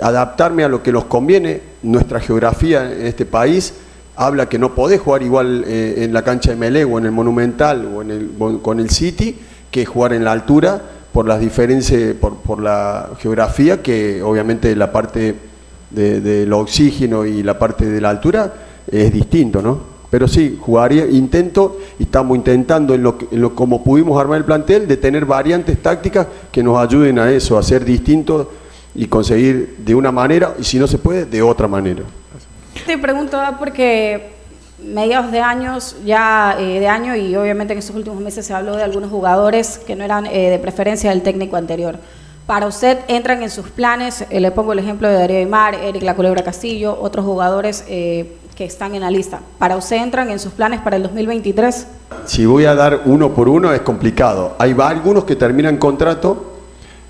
adaptarme 0.00 0.64
a 0.64 0.68
lo 0.68 0.82
que 0.82 0.92
nos 0.92 1.04
conviene. 1.04 1.60
Nuestra 1.82 2.20
geografía 2.20 2.90
en 2.90 3.06
este 3.06 3.24
país 3.24 3.74
habla 4.16 4.48
que 4.48 4.58
no 4.58 4.74
podés 4.74 5.00
jugar 5.00 5.22
igual 5.22 5.64
eh, 5.66 6.04
en 6.04 6.12
la 6.12 6.22
cancha 6.22 6.50
de 6.50 6.56
Melé 6.56 6.84
o 6.84 6.98
en 6.98 7.06
el 7.06 7.12
Monumental 7.12 7.86
o 7.94 8.02
en 8.02 8.10
el, 8.10 8.60
con 8.62 8.80
el 8.80 8.90
City 8.90 9.38
que 9.70 9.84
jugar 9.84 10.12
en 10.12 10.24
la 10.24 10.32
altura 10.32 10.80
por 11.16 11.26
las 11.26 11.40
diferencias, 11.40 12.14
por, 12.20 12.36
por 12.36 12.60
la 12.60 13.12
geografía, 13.18 13.80
que 13.80 14.22
obviamente 14.22 14.76
la 14.76 14.92
parte 14.92 15.34
del 15.90 16.52
oxígeno 16.52 17.24
y 17.24 17.42
la 17.42 17.58
parte 17.58 17.86
de 17.86 18.02
la 18.02 18.10
altura 18.10 18.52
es 18.86 19.10
distinto, 19.14 19.62
¿no? 19.62 19.80
Pero 20.10 20.28
sí, 20.28 20.58
jugaría, 20.60 21.06
intento, 21.06 21.78
estamos 21.98 22.36
intentando 22.36 22.94
en 22.94 23.02
lo, 23.02 23.16
en 23.32 23.40
lo 23.40 23.54
como 23.54 23.82
pudimos 23.82 24.20
armar 24.20 24.36
el 24.36 24.44
plantel, 24.44 24.86
de 24.86 24.98
tener 24.98 25.24
variantes 25.24 25.80
tácticas 25.80 26.26
que 26.52 26.62
nos 26.62 26.78
ayuden 26.78 27.18
a 27.18 27.30
eso, 27.30 27.56
a 27.56 27.62
ser 27.62 27.82
distintos 27.82 28.48
y 28.94 29.06
conseguir 29.06 29.76
de 29.78 29.94
una 29.94 30.12
manera, 30.12 30.54
y 30.60 30.64
si 30.64 30.78
no 30.78 30.86
se 30.86 30.98
puede, 30.98 31.24
de 31.24 31.40
otra 31.40 31.66
manera. 31.66 32.02
Te 32.84 32.98
pregunto 32.98 33.40
porque 33.58 34.35
mediados 34.78 35.32
de 35.32 35.40
años, 35.40 35.96
ya 36.04 36.56
eh, 36.58 36.80
de 36.80 36.88
año, 36.88 37.16
y 37.16 37.34
obviamente 37.36 37.72
en 37.72 37.78
estos 37.78 37.96
últimos 37.96 38.20
meses 38.20 38.46
se 38.46 38.54
habló 38.54 38.76
de 38.76 38.82
algunos 38.82 39.10
jugadores 39.10 39.78
que 39.86 39.96
no 39.96 40.04
eran 40.04 40.26
eh, 40.26 40.50
de 40.50 40.58
preferencia 40.58 41.10
del 41.10 41.22
técnico 41.22 41.56
anterior. 41.56 41.98
Para 42.46 42.66
usted 42.66 42.98
entran 43.08 43.42
en 43.42 43.50
sus 43.50 43.70
planes, 43.70 44.24
eh, 44.30 44.40
le 44.40 44.50
pongo 44.50 44.72
el 44.72 44.78
ejemplo 44.78 45.08
de 45.08 45.14
Darío 45.14 45.38
Aymar, 45.38 45.74
Eric 45.74 46.02
La 46.02 46.14
Culebra 46.14 46.44
Castillo, 46.44 46.96
otros 47.00 47.24
jugadores 47.24 47.82
que 47.82 48.64
están 48.64 48.94
en 48.94 49.02
la 49.02 49.10
lista. 49.10 49.40
¿Para 49.58 49.76
usted 49.76 49.96
entran 49.96 50.30
en 50.30 50.38
sus 50.38 50.52
planes 50.52 50.80
para 50.80 50.96
el 50.96 51.02
2023? 51.02 51.86
Si 52.24 52.46
voy 52.46 52.64
a 52.64 52.74
dar 52.74 53.02
uno 53.04 53.34
por 53.34 53.48
uno 53.48 53.72
es 53.72 53.82
complicado. 53.82 54.56
Hay 54.58 54.74
algunos 54.78 55.24
que 55.24 55.36
terminan 55.36 55.76
contrato 55.76 56.56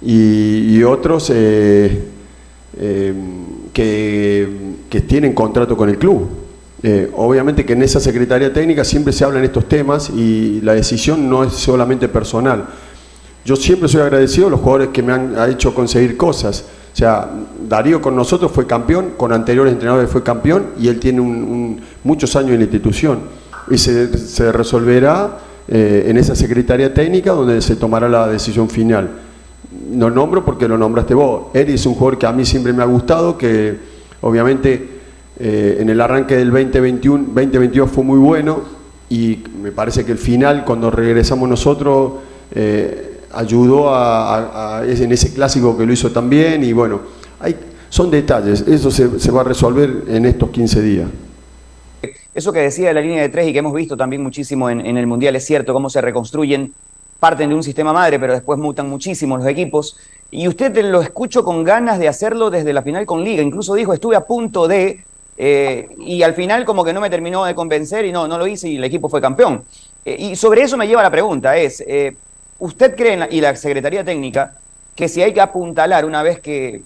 y, 0.02 0.82
otros 0.82 1.30
eh, 1.34 2.04
eh, 2.78 3.14
que, 3.72 5.00
tienen 5.06 5.34
contrato 5.34 5.76
con 5.76 5.88
el 5.88 5.98
club. 5.98 6.28
Eh, 6.88 7.10
obviamente 7.16 7.66
que 7.66 7.72
en 7.72 7.82
esa 7.82 7.98
Secretaría 7.98 8.52
Técnica 8.52 8.84
siempre 8.84 9.12
se 9.12 9.24
hablan 9.24 9.42
estos 9.42 9.68
temas 9.68 10.08
y 10.08 10.60
la 10.60 10.72
decisión 10.74 11.28
no 11.28 11.42
es 11.42 11.52
solamente 11.52 12.06
personal. 12.08 12.64
Yo 13.44 13.56
siempre 13.56 13.88
soy 13.88 14.02
agradecido 14.02 14.46
a 14.46 14.50
los 14.50 14.60
jugadores 14.60 14.90
que 14.92 15.02
me 15.02 15.12
han 15.12 15.50
hecho 15.50 15.74
conseguir 15.74 16.16
cosas. 16.16 16.64
O 16.92 16.96
sea, 16.96 17.28
Darío 17.68 18.00
con 18.00 18.14
nosotros 18.14 18.52
fue 18.52 18.68
campeón, 18.68 19.14
con 19.16 19.32
anteriores 19.32 19.72
entrenadores 19.72 20.08
fue 20.08 20.22
campeón 20.22 20.66
y 20.78 20.86
él 20.86 21.00
tiene 21.00 21.22
muchos 22.04 22.36
años 22.36 22.52
en 22.52 22.58
la 22.58 22.64
institución. 22.66 23.18
Y 23.68 23.78
se, 23.78 24.52
resolverá 24.52 25.38
en 25.66 26.16
esa 26.16 26.36
Secretaría 26.36 26.94
Técnica 26.94 27.32
donde 27.32 27.62
se 27.62 27.74
tomará 27.74 28.08
la 28.08 28.28
decisión 28.28 28.70
final 28.70 29.10
lo 29.92 30.08
nombro 30.08 30.44
porque 30.44 30.68
lo 30.68 30.78
nombraste 30.78 31.14
vos. 31.14 31.46
Eri 31.52 31.74
es 31.74 31.84
un 31.84 31.94
jugador 31.94 32.18
que 32.18 32.26
a 32.26 32.32
mí 32.32 32.44
siempre 32.44 32.72
me 32.72 32.84
ha 32.84 32.86
gustado, 32.86 33.36
que 33.36 33.76
obviamente 34.20 34.95
eh, 35.38 35.78
en 35.80 35.90
el 35.90 36.00
arranque 36.00 36.36
del 36.36 36.50
2021, 36.50 37.24
2022 37.26 37.90
fue 37.90 38.04
muy 38.04 38.18
bueno 38.18 38.60
y 39.08 39.44
me 39.62 39.72
parece 39.72 40.04
que 40.04 40.12
el 40.12 40.18
final, 40.18 40.64
cuando 40.64 40.90
regresamos 40.90 41.48
nosotros, 41.48 42.14
eh, 42.54 43.20
ayudó 43.32 43.94
a, 43.94 44.82
en 44.86 45.12
ese 45.12 45.32
clásico 45.34 45.76
que 45.76 45.84
lo 45.84 45.92
hizo 45.92 46.10
también 46.10 46.64
y 46.64 46.72
bueno, 46.72 47.00
hay, 47.40 47.56
son 47.88 48.10
detalles, 48.10 48.62
eso 48.66 48.90
se, 48.90 49.30
va 49.30 49.42
a 49.42 49.44
resolver 49.44 50.04
en 50.08 50.26
estos 50.26 50.50
15 50.50 50.82
días. 50.82 51.08
Eso 52.34 52.52
que 52.52 52.60
decía 52.60 52.88
de 52.88 52.94
la 52.94 53.00
línea 53.00 53.22
de 53.22 53.28
tres 53.28 53.48
y 53.48 53.52
que 53.52 53.58
hemos 53.60 53.74
visto 53.74 53.96
también 53.96 54.22
muchísimo 54.22 54.68
en, 54.68 54.84
en 54.84 54.96
el 54.96 55.06
Mundial 55.06 55.36
es 55.36 55.44
cierto, 55.44 55.72
cómo 55.72 55.88
se 55.88 56.00
reconstruyen 56.00 56.72
parten 57.18 57.48
de 57.48 57.54
un 57.54 57.62
sistema 57.62 57.92
madre, 57.92 58.18
pero 58.18 58.34
después 58.34 58.58
mutan 58.58 58.88
muchísimo 58.88 59.36
los 59.36 59.46
equipos. 59.46 59.96
Y 60.30 60.48
usted 60.48 60.76
lo 60.84 61.00
escucho 61.00 61.44
con 61.44 61.64
ganas 61.64 61.98
de 61.98 62.08
hacerlo 62.08 62.50
desde 62.50 62.72
la 62.72 62.82
final 62.82 63.06
con 63.06 63.24
Liga. 63.24 63.42
Incluso 63.42 63.74
dijo, 63.74 63.92
estuve 63.92 64.16
a 64.16 64.24
punto 64.24 64.68
de, 64.68 65.04
eh, 65.36 65.88
y 65.98 66.22
al 66.22 66.34
final 66.34 66.64
como 66.64 66.84
que 66.84 66.92
no 66.92 67.00
me 67.00 67.10
terminó 67.10 67.44
de 67.44 67.54
convencer 67.54 68.04
y 68.04 68.12
no, 68.12 68.26
no 68.26 68.38
lo 68.38 68.46
hice 68.46 68.68
y 68.68 68.76
el 68.76 68.84
equipo 68.84 69.08
fue 69.08 69.20
campeón. 69.20 69.64
Eh, 70.04 70.16
y 70.18 70.36
sobre 70.36 70.62
eso 70.62 70.76
me 70.76 70.86
lleva 70.86 71.02
la 71.02 71.10
pregunta, 71.10 71.56
es, 71.56 71.82
eh, 71.86 72.16
¿usted 72.58 72.94
cree, 72.96 73.28
y 73.30 73.40
la 73.40 73.54
Secretaría 73.56 74.04
Técnica, 74.04 74.54
que 74.94 75.08
si 75.08 75.22
hay 75.22 75.34
que 75.34 75.42
apuntalar 75.42 76.06
una 76.06 76.22
vez 76.22 76.40
que 76.40 76.80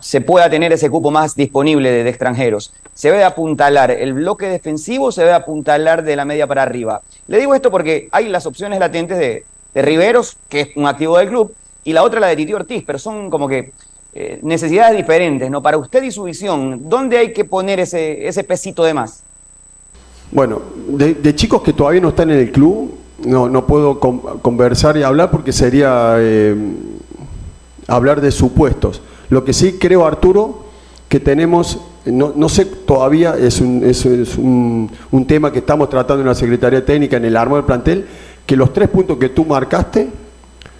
se 0.00 0.20
pueda 0.20 0.50
tener 0.50 0.72
ese 0.72 0.90
cupo 0.90 1.12
más 1.12 1.36
disponible 1.36 1.92
de, 1.92 2.08
extranjeros, 2.08 2.72
se 2.92 3.10
debe 3.10 3.22
apuntalar 3.22 3.92
el 3.92 4.14
bloque 4.14 4.48
defensivo 4.48 5.06
o 5.06 5.12
se 5.12 5.20
debe 5.20 5.34
apuntalar 5.34 6.02
de 6.02 6.16
la 6.16 6.24
media 6.24 6.48
para 6.48 6.62
arriba. 6.62 7.02
Le 7.28 7.38
digo 7.38 7.54
esto 7.54 7.70
porque 7.70 8.08
hay 8.10 8.28
las 8.28 8.46
opciones 8.46 8.80
latentes 8.80 9.18
de, 9.18 9.44
de 9.74 9.82
Riveros, 9.82 10.36
que 10.48 10.62
es 10.62 10.68
un 10.76 10.88
activo 10.88 11.18
del 11.18 11.28
club, 11.28 11.54
y 11.84 11.92
la 11.92 12.02
otra 12.02 12.18
la 12.18 12.26
de 12.26 12.36
Titi 12.36 12.52
Ortiz, 12.52 12.82
pero 12.84 12.98
son 12.98 13.30
como 13.30 13.46
que 13.46 13.70
eh, 14.18 14.38
necesidades 14.42 14.96
diferentes, 14.96 15.50
¿no? 15.50 15.60
Para 15.60 15.76
usted 15.76 16.02
y 16.02 16.10
su 16.10 16.22
visión, 16.22 16.88
¿dónde 16.88 17.18
hay 17.18 17.34
que 17.34 17.44
poner 17.44 17.80
ese, 17.80 18.26
ese 18.26 18.44
pesito 18.44 18.82
de 18.82 18.94
más? 18.94 19.22
Bueno, 20.32 20.62
de, 20.88 21.34
chicos 21.34 21.60
que 21.60 21.74
todavía 21.74 22.00
no 22.00 22.08
están 22.08 22.30
en 22.30 22.38
el 22.38 22.50
club, 22.50 22.94
no, 23.26 23.50
no 23.50 23.66
puedo 23.66 24.00
conversar 24.00 24.96
y 24.96 25.02
hablar 25.02 25.30
porque 25.30 25.52
sería 25.52 26.14
eh, 26.16 26.56
hablar 27.88 28.22
de 28.22 28.30
supuestos. 28.30 29.02
Lo 29.28 29.44
que 29.44 29.52
sí 29.52 29.74
creo, 29.78 30.06
Arturo, 30.06 30.64
que 31.10 31.20
tenemos, 31.20 31.78
no, 32.06 32.32
no 32.34 32.48
sé 32.48 32.64
todavía, 32.64 33.36
es, 33.38 33.60
un, 33.60 33.84
es, 33.84 34.06
un, 34.06 34.90
un, 35.10 35.26
tema 35.26 35.52
que 35.52 35.58
estamos 35.58 35.90
tratando 35.90 36.22
en 36.22 36.28
la 36.28 36.34
Secretaría 36.34 36.82
Técnica, 36.86 37.18
en 37.18 37.26
el 37.26 37.36
armo 37.36 37.56
del 37.56 37.66
plantel, 37.66 38.06
que 38.46 38.56
los 38.56 38.72
tres 38.72 38.88
puntos 38.88 39.18
que 39.18 39.28
tú 39.28 39.44
marcaste, 39.44 40.08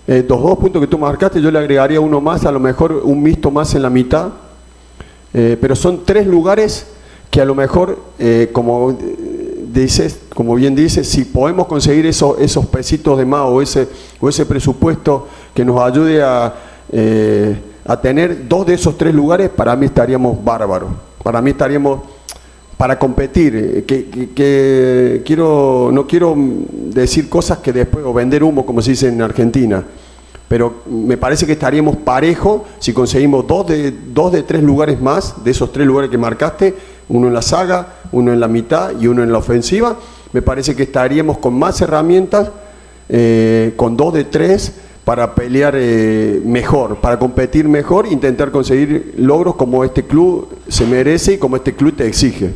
eh, 0.08 0.24
los 0.28 0.40
dos 0.40 0.56
puntos 0.58 0.80
que 0.80 0.86
tú 0.86 0.98
marcaste, 0.98 1.40
yo 1.40 1.50
le 1.50 1.58
agregaría 1.58 2.00
uno 2.00 2.20
más, 2.20 2.44
a 2.44 2.52
lo 2.52 2.60
mejor 2.60 2.92
un 3.04 3.22
mixto 3.22 3.50
más 3.50 3.74
en 3.74 3.82
la 3.82 3.90
mitad, 3.90 4.28
eh, 5.34 5.56
pero 5.60 5.74
son 5.74 6.04
tres 6.04 6.26
lugares 6.26 6.86
que 7.30 7.40
a 7.40 7.44
lo 7.44 7.54
mejor, 7.54 7.98
eh, 8.18 8.50
como 8.52 8.96
dices, 9.72 10.20
como 10.32 10.54
bien 10.54 10.76
dices, 10.76 11.08
si 11.08 11.24
podemos 11.24 11.66
conseguir 11.66 12.06
esos, 12.06 12.38
esos 12.38 12.66
pesitos 12.66 13.18
de 13.18 13.26
más 13.26 13.42
o 13.42 13.60
ese, 13.60 13.88
o 14.20 14.28
ese 14.28 14.46
presupuesto 14.46 15.26
que 15.52 15.64
nos 15.64 15.80
ayude 15.80 16.22
a, 16.22 16.54
a 17.84 18.00
tener 18.00 18.48
dos 18.48 18.64
de 18.64 18.74
esos 18.74 18.96
tres 18.96 19.12
lugares, 19.12 19.50
para 19.50 19.74
mí 19.74 19.86
estaríamos 19.86 20.42
bárbaros. 20.42 20.90
Para 21.22 21.42
mí 21.42 21.50
estaríamos 21.50 22.00
para 22.76 22.98
competir. 22.98 23.54
eh, 23.56 23.84
Que, 23.86 24.06
que- 24.34 25.22
quiero, 25.24 25.90
no 25.92 26.06
quiero 26.06 26.34
decir 26.36 27.28
cosas 27.28 27.58
que 27.58 27.72
después, 27.72 28.04
o 28.04 28.12
vender 28.12 28.42
humo, 28.44 28.64
como 28.66 28.82
se 28.82 28.90
dice 28.90 29.08
en 29.08 29.20
Argentina. 29.22 29.82
Pero 30.48 30.82
me 30.88 31.16
parece 31.16 31.44
que 31.44 31.52
estaríamos 31.52 31.96
parejo 31.96 32.64
si 32.78 32.92
conseguimos 32.92 33.46
dos 33.48 33.66
de, 33.66 33.92
dos 34.14 34.30
de 34.30 34.42
tres 34.44 34.62
lugares 34.62 35.00
más, 35.00 35.42
de 35.42 35.50
esos 35.50 35.72
tres 35.72 35.86
lugares 35.86 36.08
que 36.10 36.18
marcaste, 36.18 36.72
uno 37.08 37.26
en 37.26 37.34
la 37.34 37.42
saga, 37.42 37.94
uno 38.12 38.32
en 38.32 38.38
la 38.38 38.46
mitad 38.46 38.92
y 39.00 39.08
uno 39.08 39.22
en 39.24 39.32
la 39.32 39.38
ofensiva. 39.38 39.96
Me 40.32 40.42
parece 40.42 40.76
que 40.76 40.84
estaríamos 40.84 41.38
con 41.38 41.58
más 41.58 41.80
herramientas, 41.80 42.50
eh, 43.08 43.72
con 43.76 43.96
dos 43.96 44.12
de 44.14 44.24
tres, 44.24 44.72
para 45.04 45.34
pelear 45.34 45.74
eh, 45.76 46.40
mejor, 46.44 46.96
para 46.96 47.18
competir 47.18 47.68
mejor, 47.68 48.06
intentar 48.06 48.50
conseguir 48.52 49.14
logros 49.18 49.54
como 49.56 49.82
este 49.84 50.04
club 50.04 50.48
se 50.68 50.84
merece 50.86 51.34
y 51.34 51.38
como 51.38 51.56
este 51.56 51.74
club 51.74 51.94
te 51.96 52.06
exige. 52.06 52.52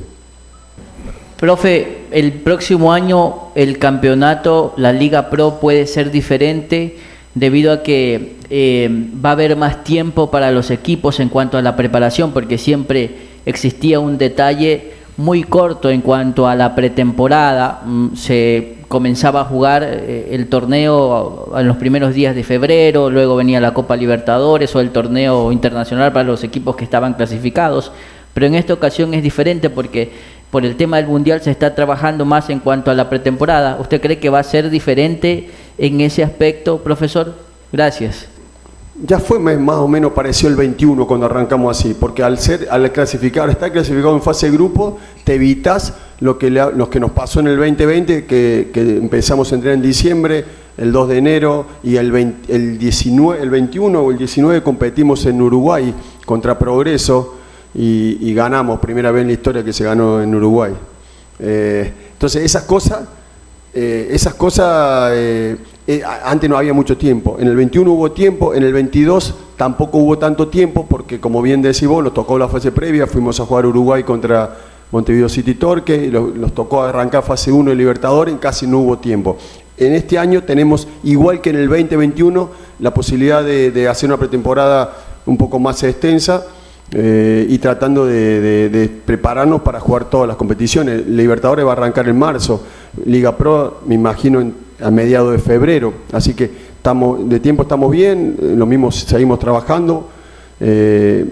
Profe, 1.41 2.03
el 2.11 2.35
próximo 2.35 2.93
año 2.93 3.49
el 3.55 3.79
campeonato, 3.79 4.75
la 4.77 4.93
Liga 4.93 5.31
Pro 5.31 5.59
puede 5.59 5.87
ser 5.87 6.11
diferente 6.11 6.99
debido 7.35 7.73
a 7.73 7.83
que 7.83 8.37
eh, 8.51 8.91
va 9.25 9.31
a 9.31 9.33
haber 9.33 9.57
más 9.57 9.83
tiempo 9.83 10.31
para 10.31 10.51
los 10.51 10.71
equipos 10.71 11.19
en 11.19 11.31
cuanto 11.31 11.57
a 11.57 11.63
la 11.63 11.77
preparación, 11.77 12.33
porque 12.33 12.59
siempre 12.59 13.13
existía 13.47 14.01
un 14.01 14.19
detalle 14.19 14.93
muy 15.17 15.43
corto 15.43 15.89
en 15.89 16.03
cuanto 16.03 16.47
a 16.47 16.55
la 16.55 16.75
pretemporada. 16.75 17.81
Mm, 17.87 18.17
Se 18.17 18.75
comenzaba 18.89 19.41
a 19.41 19.45
jugar 19.45 19.83
eh, 19.83 20.29
el 20.33 20.47
torneo 20.49 21.55
en 21.57 21.67
los 21.67 21.79
primeros 21.79 22.13
días 22.13 22.35
de 22.35 22.45
febrero, 22.45 23.09
luego 23.09 23.37
venía 23.37 23.61
la 23.61 23.73
Copa 23.73 23.97
Libertadores 23.97 24.77
o 24.77 24.81
el 24.81 24.91
torneo 24.91 25.53
internacional 25.53 26.13
para 26.13 26.25
los 26.25 26.45
equipos 26.45 26.77
que 26.77 26.85
estaban 26.85 27.15
clasificados. 27.15 27.93
Pero 28.35 28.47
en 28.47 28.55
esta 28.55 28.75
ocasión 28.75 29.13
es 29.15 29.23
diferente 29.23 29.71
porque 29.71 30.11
por 30.51 30.65
el 30.65 30.77
tema 30.77 30.97
del 30.97 31.07
Mundial 31.07 31.41
se 31.41 31.51
está 31.51 31.75
trabajando 31.75 32.25
más 32.25 32.51
en 32.51 32.59
cuanto 32.59 32.91
a 32.91 32.95
la 32.95 33.09
pretemporada. 33.09 33.79
¿Usted 33.81 34.01
cree 34.01 34.19
que 34.19 34.31
va 34.31 34.41
a 34.41 34.45
ser 34.45 34.69
diferente 34.69 35.51
en 35.79 36.01
ese 36.01 36.25
aspecto, 36.25 36.79
profesor? 36.79 37.35
Gracias. 37.73 38.27
Ya 39.03 39.19
fue 39.19 39.39
más 39.39 39.77
o 39.77 39.89
menos 39.89 40.13
parecido 40.13 40.51
el 40.51 40.57
21 40.57 41.07
cuando 41.07 41.27
arrancamos 41.27 41.79
así, 41.79 41.95
porque 41.99 42.23
al 42.23 42.39
ser, 42.39 42.67
al 42.71 42.91
clasificar, 42.93 43.49
estar 43.49 43.73
clasificado 43.73 44.15
en 44.15 44.21
fase 44.21 44.51
de 44.51 44.53
grupo, 44.53 44.99
te 45.25 45.37
evitas 45.37 45.95
lo 46.19 46.37
que, 46.37 46.51
le 46.51 46.63
que 46.91 47.01
nos 47.01 47.13
pasó 47.13 47.41
en 47.41 47.47
el 47.47 47.57
2020, 47.57 48.27
que, 48.27 48.71
que 48.75 48.81
empezamos 48.81 49.51
a 49.53 49.55
entrar 49.55 49.73
en 49.73 49.81
diciembre, 49.81 50.45
el 50.77 50.93
2 50.93 51.09
de 51.09 51.17
enero, 51.17 51.67
y 51.83 51.97
el, 51.97 52.13
20 52.13 52.55
el, 52.55 52.79
19, 52.79 53.43
el 53.43 53.49
21 53.49 54.01
o 54.01 54.11
el 54.11 54.19
19 54.19 54.63
competimos 54.63 55.25
en 55.25 55.41
Uruguay 55.41 55.95
contra 56.27 56.59
Progreso 56.59 57.40
y, 57.75 58.19
y 58.21 58.35
ganamos, 58.35 58.81
primera 58.81 59.11
vez 59.11 59.23
en 59.23 59.29
la 59.29 59.33
historia 59.35 59.65
que 59.65 59.73
se 59.73 59.85
ganó 59.85 60.23
en 60.23 60.35
Uruguay. 60.35 60.73
Eh, 61.39 61.93
entonces 62.13 62.45
esas 62.45 62.65
cosas 62.65 63.01
eh, 63.73 64.09
esas 64.11 64.35
cosas, 64.35 65.13
eh, 65.15 65.57
antes 66.25 66.51
no 66.51 66.57
había 66.57 66.73
mucho 66.73 66.97
tiempo. 66.97 67.37
En 67.39 67.47
el 67.47 67.55
21 67.55 67.91
hubo 67.93 68.11
tiempo, 68.11 68.53
en 68.53 68.65
el 68.65 68.73
22 68.73 69.35
tampoco 69.57 69.99
hubo 69.99 70.19
tanto 70.19 70.49
tiempo, 70.49 70.87
porque 70.89 71.21
como 71.21 71.41
bien 71.41 71.63
decís 71.63 71.87
vos, 71.87 72.03
nos 72.03 72.15
tocó 72.15 72.39
la 72.39 72.49
fase 72.49 72.73
previa, 72.73 73.07
fuimos 73.07 73.39
a 73.39 73.47
jugar 73.47 73.67
Uruguay 73.67 74.03
contra 74.03 74.57
Montevideo 74.91 75.29
City 75.29 75.55
Torque, 75.55 75.95
y 76.07 76.51
tocó 76.51 76.83
arrancar 76.83 77.23
fase 77.23 77.53
1 77.53 77.71
de 77.71 77.77
Libertadores, 77.77 78.35
casi 78.41 78.67
no 78.67 78.81
hubo 78.81 78.99
tiempo. 78.99 79.37
En 79.77 79.95
este 79.95 80.19
año 80.19 80.43
tenemos, 80.43 80.89
igual 81.05 81.41
que 81.41 81.51
en 81.51 81.57
el 81.57 81.69
2021, 81.69 82.51
la 82.81 82.93
posibilidad 82.93 83.45
de 83.45 83.89
hacer 83.89 84.09
una 84.09 84.19
pretemporada 84.19 84.97
un 85.27 85.37
poco 85.37 85.59
más 85.59 85.83
extensa. 85.85 86.45
Eh, 86.93 87.47
y 87.49 87.59
tratando 87.59 88.05
de, 88.07 88.69
de- 88.69 88.89
prepararnos 88.89 89.61
para 89.63 89.79
jugar 89.81 90.11
todas 90.11 90.27
las 90.29 90.37
competiciones. 90.37 91.07
Libertadores 91.07 91.65
va 91.65 91.71
a 91.71 91.73
arrancar 91.73 92.09
en 92.09 92.19
marzo, 92.19 92.63
Liga 93.05 93.37
Pro 93.37 93.81
me 93.87 93.95
imagino 93.95 94.41
en- 94.41 94.55
a 94.83 94.91
mediados 94.91 95.33
de 95.33 95.39
febrero, 95.39 95.93
así 96.13 96.35
que 96.35 96.51
estamos 96.77 97.29
de 97.29 97.39
tiempo 97.39 97.63
estamos 97.63 97.91
bien, 97.91 98.37
eh, 98.41 98.55
lo 98.57 98.65
mismo 98.67 98.91
seguimos 98.91 99.39
trabajando 99.39 100.09
eh, 100.59 101.25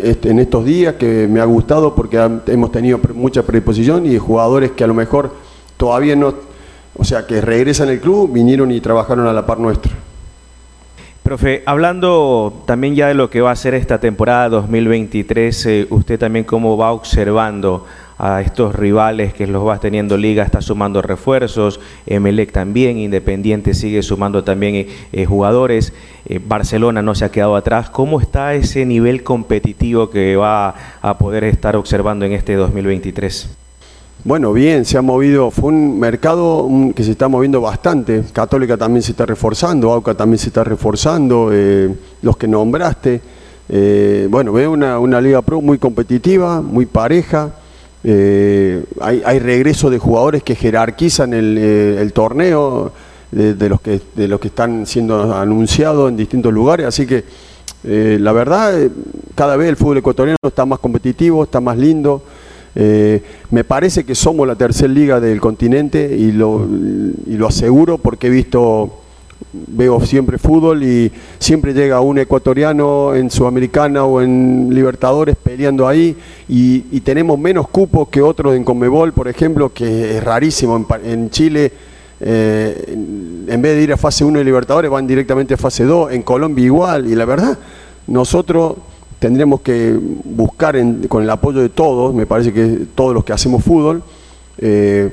en 0.00 0.38
estos 0.38 0.64
días 0.64 0.94
que 0.94 1.26
me 1.28 1.40
ha 1.40 1.44
gustado 1.44 1.94
porque 1.94 2.18
hemos 2.46 2.70
tenido 2.72 3.00
mucha 3.14 3.42
predisposición 3.42 4.06
y 4.06 4.16
jugadores 4.18 4.72
que 4.72 4.84
a 4.84 4.86
lo 4.86 4.94
mejor 4.94 5.30
todavía 5.76 6.14
no, 6.16 6.34
o 6.96 7.04
sea, 7.04 7.26
que 7.26 7.40
regresan 7.40 7.88
al 7.88 7.98
club, 8.00 8.32
vinieron 8.32 8.70
y 8.72 8.80
trabajaron 8.80 9.26
a 9.26 9.32
la 9.32 9.44
par 9.46 9.58
nuestra. 9.60 9.92
Profe, 11.28 11.62
hablando 11.66 12.62
también 12.64 12.94
ya 12.94 13.08
de 13.08 13.12
lo 13.12 13.28
que 13.28 13.42
va 13.42 13.50
a 13.50 13.56
ser 13.56 13.74
esta 13.74 14.00
temporada 14.00 14.48
2023, 14.48 15.66
eh, 15.66 15.86
usted 15.90 16.18
también 16.18 16.46
cómo 16.46 16.78
va 16.78 16.90
observando 16.90 17.84
a 18.16 18.40
estos 18.40 18.74
rivales 18.74 19.34
que 19.34 19.46
los 19.46 19.66
va 19.66 19.78
teniendo 19.78 20.16
Liga, 20.16 20.42
está 20.42 20.62
sumando 20.62 21.02
refuerzos, 21.02 21.80
Emelec 22.06 22.50
también, 22.50 22.96
Independiente 22.96 23.74
sigue 23.74 24.02
sumando 24.02 24.42
también 24.42 24.74
eh, 24.74 24.88
eh, 25.12 25.26
jugadores, 25.26 25.92
Barcelona 26.46 27.02
no 27.02 27.14
se 27.14 27.26
ha 27.26 27.30
quedado 27.30 27.56
atrás. 27.56 27.90
¿Cómo 27.90 28.22
está 28.22 28.54
ese 28.54 28.86
nivel 28.86 29.22
competitivo 29.22 30.08
que 30.08 30.34
va 30.34 30.74
a 31.02 31.18
poder 31.18 31.44
estar 31.44 31.76
observando 31.76 32.24
en 32.24 32.32
este 32.32 32.54
2023? 32.54 33.67
Bueno, 34.24 34.52
bien, 34.52 34.84
se 34.84 34.98
ha 34.98 35.02
movido, 35.02 35.50
fue 35.50 35.68
un 35.70 35.98
mercado 35.98 36.68
que 36.94 37.04
se 37.04 37.12
está 37.12 37.28
moviendo 37.28 37.60
bastante. 37.60 38.24
Católica 38.32 38.76
también 38.76 39.02
se 39.02 39.12
está 39.12 39.24
reforzando, 39.24 39.92
AUCA 39.92 40.14
también 40.14 40.38
se 40.38 40.48
está 40.48 40.64
reforzando, 40.64 41.50
eh, 41.52 41.94
los 42.22 42.36
que 42.36 42.48
nombraste. 42.48 43.20
Eh, 43.68 44.26
bueno, 44.28 44.52
veo 44.52 44.72
una, 44.72 44.98
una 44.98 45.20
Liga 45.20 45.40
Pro 45.42 45.60
muy 45.60 45.78
competitiva, 45.78 46.60
muy 46.60 46.84
pareja. 46.86 47.52
eh, 48.02 48.84
hay, 49.00 49.22
hay 49.24 49.38
regreso 49.38 49.88
de 49.88 49.98
jugadores 49.98 50.42
que 50.42 50.56
jerarquizan 50.56 51.32
el, 51.32 51.56
el 51.56 52.12
torneo, 52.12 52.92
de, 53.30 53.68
los 53.68 53.80
que, 53.80 54.00
de 54.16 54.26
los 54.26 54.40
que 54.40 54.48
están 54.48 54.84
siendo 54.86 55.34
anunciados 55.34 56.10
en 56.10 56.16
distintos 56.16 56.52
lugares. 56.52 56.86
Así 56.86 57.06
que 57.06 57.24
la 57.84 58.32
verdad, 58.32 58.74
cada 59.36 59.56
vez 59.56 59.68
el 59.68 59.76
fútbol 59.76 59.98
ecuatoriano 59.98 60.36
está 60.42 60.66
más 60.66 60.80
competitivo, 60.80 61.44
está 61.44 61.60
más 61.60 61.78
lindo. 61.78 62.22
Eh, 62.80 63.20
me 63.50 63.64
parece 63.64 64.04
que 64.04 64.14
somos 64.14 64.46
la 64.46 64.54
tercera 64.54 64.92
liga 64.92 65.18
del 65.18 65.40
continente 65.40 66.14
y 66.16 66.30
lo, 66.30 66.64
y 67.26 67.36
lo 67.36 67.48
aseguro 67.48 67.98
porque 67.98 68.28
he 68.28 68.30
visto, 68.30 69.00
veo 69.52 70.00
siempre 70.06 70.38
fútbol 70.38 70.84
y 70.84 71.10
siempre 71.40 71.74
llega 71.74 72.00
un 72.00 72.18
ecuatoriano 72.18 73.16
en 73.16 73.32
Sudamericana 73.32 74.04
o 74.04 74.22
en 74.22 74.68
Libertadores 74.72 75.34
peleando 75.34 75.88
ahí 75.88 76.16
y, 76.48 77.00
tenemos 77.00 77.36
menos 77.36 77.66
cupos 77.66 78.10
que 78.10 78.22
otros 78.22 78.54
en 78.54 78.62
Conmebol, 78.62 79.12
por 79.12 79.26
ejemplo, 79.26 79.72
que 79.72 80.18
es 80.18 80.22
rarísimo. 80.22 80.76
En, 80.76 81.10
en 81.10 81.30
Chile, 81.30 81.72
eh, 82.20 82.84
en 83.48 83.60
vez 83.60 83.74
de 83.76 83.82
ir 83.82 83.92
a 83.92 83.96
fase 83.96 84.24
1 84.24 84.38
de 84.38 84.44
Libertadores, 84.44 84.88
van 84.88 85.04
directamente 85.04 85.54
a 85.54 85.56
fase 85.56 85.82
2. 85.82 86.12
En 86.12 86.22
Colombia 86.22 86.64
igual. 86.64 87.10
Y 87.10 87.16
la 87.16 87.24
verdad, 87.24 87.58
nosotros 88.06 88.76
tendremos 89.18 89.60
que 89.60 89.98
buscar 90.24 90.76
con 91.08 91.22
el 91.22 91.30
apoyo 91.30 91.60
de 91.60 91.68
todos, 91.68 92.14
me 92.14 92.26
parece 92.26 92.52
que 92.52 92.86
todos 92.94 93.14
los 93.14 93.24
que 93.24 93.32
hacemos 93.32 93.64
fútbol, 93.64 94.02
eh, 94.58 95.12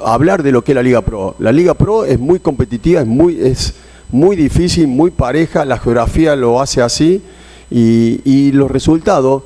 hablar 0.00 0.42
de 0.42 0.52
lo 0.52 0.62
que 0.62 0.72
es 0.72 0.76
la 0.76 0.82
Liga 0.82 1.02
Pro. 1.02 1.34
La 1.38 1.52
Liga 1.52 1.74
Pro 1.74 2.04
es 2.04 2.18
muy 2.18 2.40
competitiva, 2.40 3.00
es 3.00 3.06
muy, 3.06 3.40
es 3.40 3.74
muy 4.10 4.36
difícil, 4.36 4.86
muy 4.86 5.10
pareja, 5.10 5.64
la 5.64 5.78
geografía 5.78 6.36
lo 6.36 6.60
hace 6.60 6.82
así 6.82 7.22
y, 7.70 8.20
y 8.24 8.52
los 8.52 8.70
resultados 8.70 9.42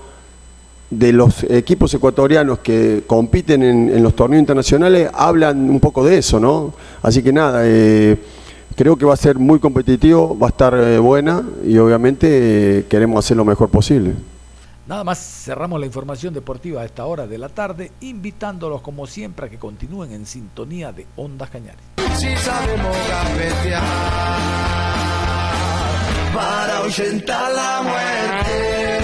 de 0.91 1.13
los 1.13 1.45
equipos 1.45 1.93
ecuatorianos 1.93 2.61
que 2.61 3.03
compiten 3.07 3.63
en, 3.63 3.91
en 3.91 4.03
los 4.03 4.17
torneos 4.17 4.41
internacionales 4.41 5.11
hablan 5.13 5.69
un 5.69 5.81
poco 5.81 6.05
de 6.05 6.19
eso, 6.19 6.41
¿no? 6.41 6.73
Así 7.03 7.23
que 7.23 7.33
nada, 7.33 7.61
eh, 7.65 8.17
creo 8.79 8.97
que 8.97 9.05
va 9.05 9.15
a 9.15 9.17
ser 9.17 9.41
muy 9.41 9.59
competitivo, 9.59 10.39
va 10.39 10.47
a 10.47 10.51
estar 10.51 10.73
eh, 10.73 10.99
buena 11.01 11.43
y 11.65 11.77
obviamente 11.79 12.79
eh, 12.79 12.87
queremos 12.89 13.25
hacer 13.25 13.37
lo 13.37 13.45
mejor 13.45 13.69
posible. 13.71 14.15
Nada 14.87 15.03
más 15.03 15.19
cerramos 15.19 15.81
la 15.81 15.87
información 15.87 16.33
deportiva 16.33 16.83
a 16.83 16.85
esta 16.85 17.05
hora 17.05 17.27
de 17.27 17.39
la 17.39 17.49
tarde, 17.49 17.91
invitándolos 18.01 18.81
como 18.81 19.09
siempre 19.09 19.47
a 19.47 19.49
que 19.51 19.59
continúen 19.59 20.13
en 20.13 20.25
sintonía 20.27 20.93
de 20.93 21.07
Ondas 21.17 21.51
Cañares. 21.51 21.81
Si 22.17 22.35
sabemos 22.37 22.97
para 26.33 26.79
ahuyentar 26.79 27.53
la 27.53 27.83
muerte. 27.83 28.98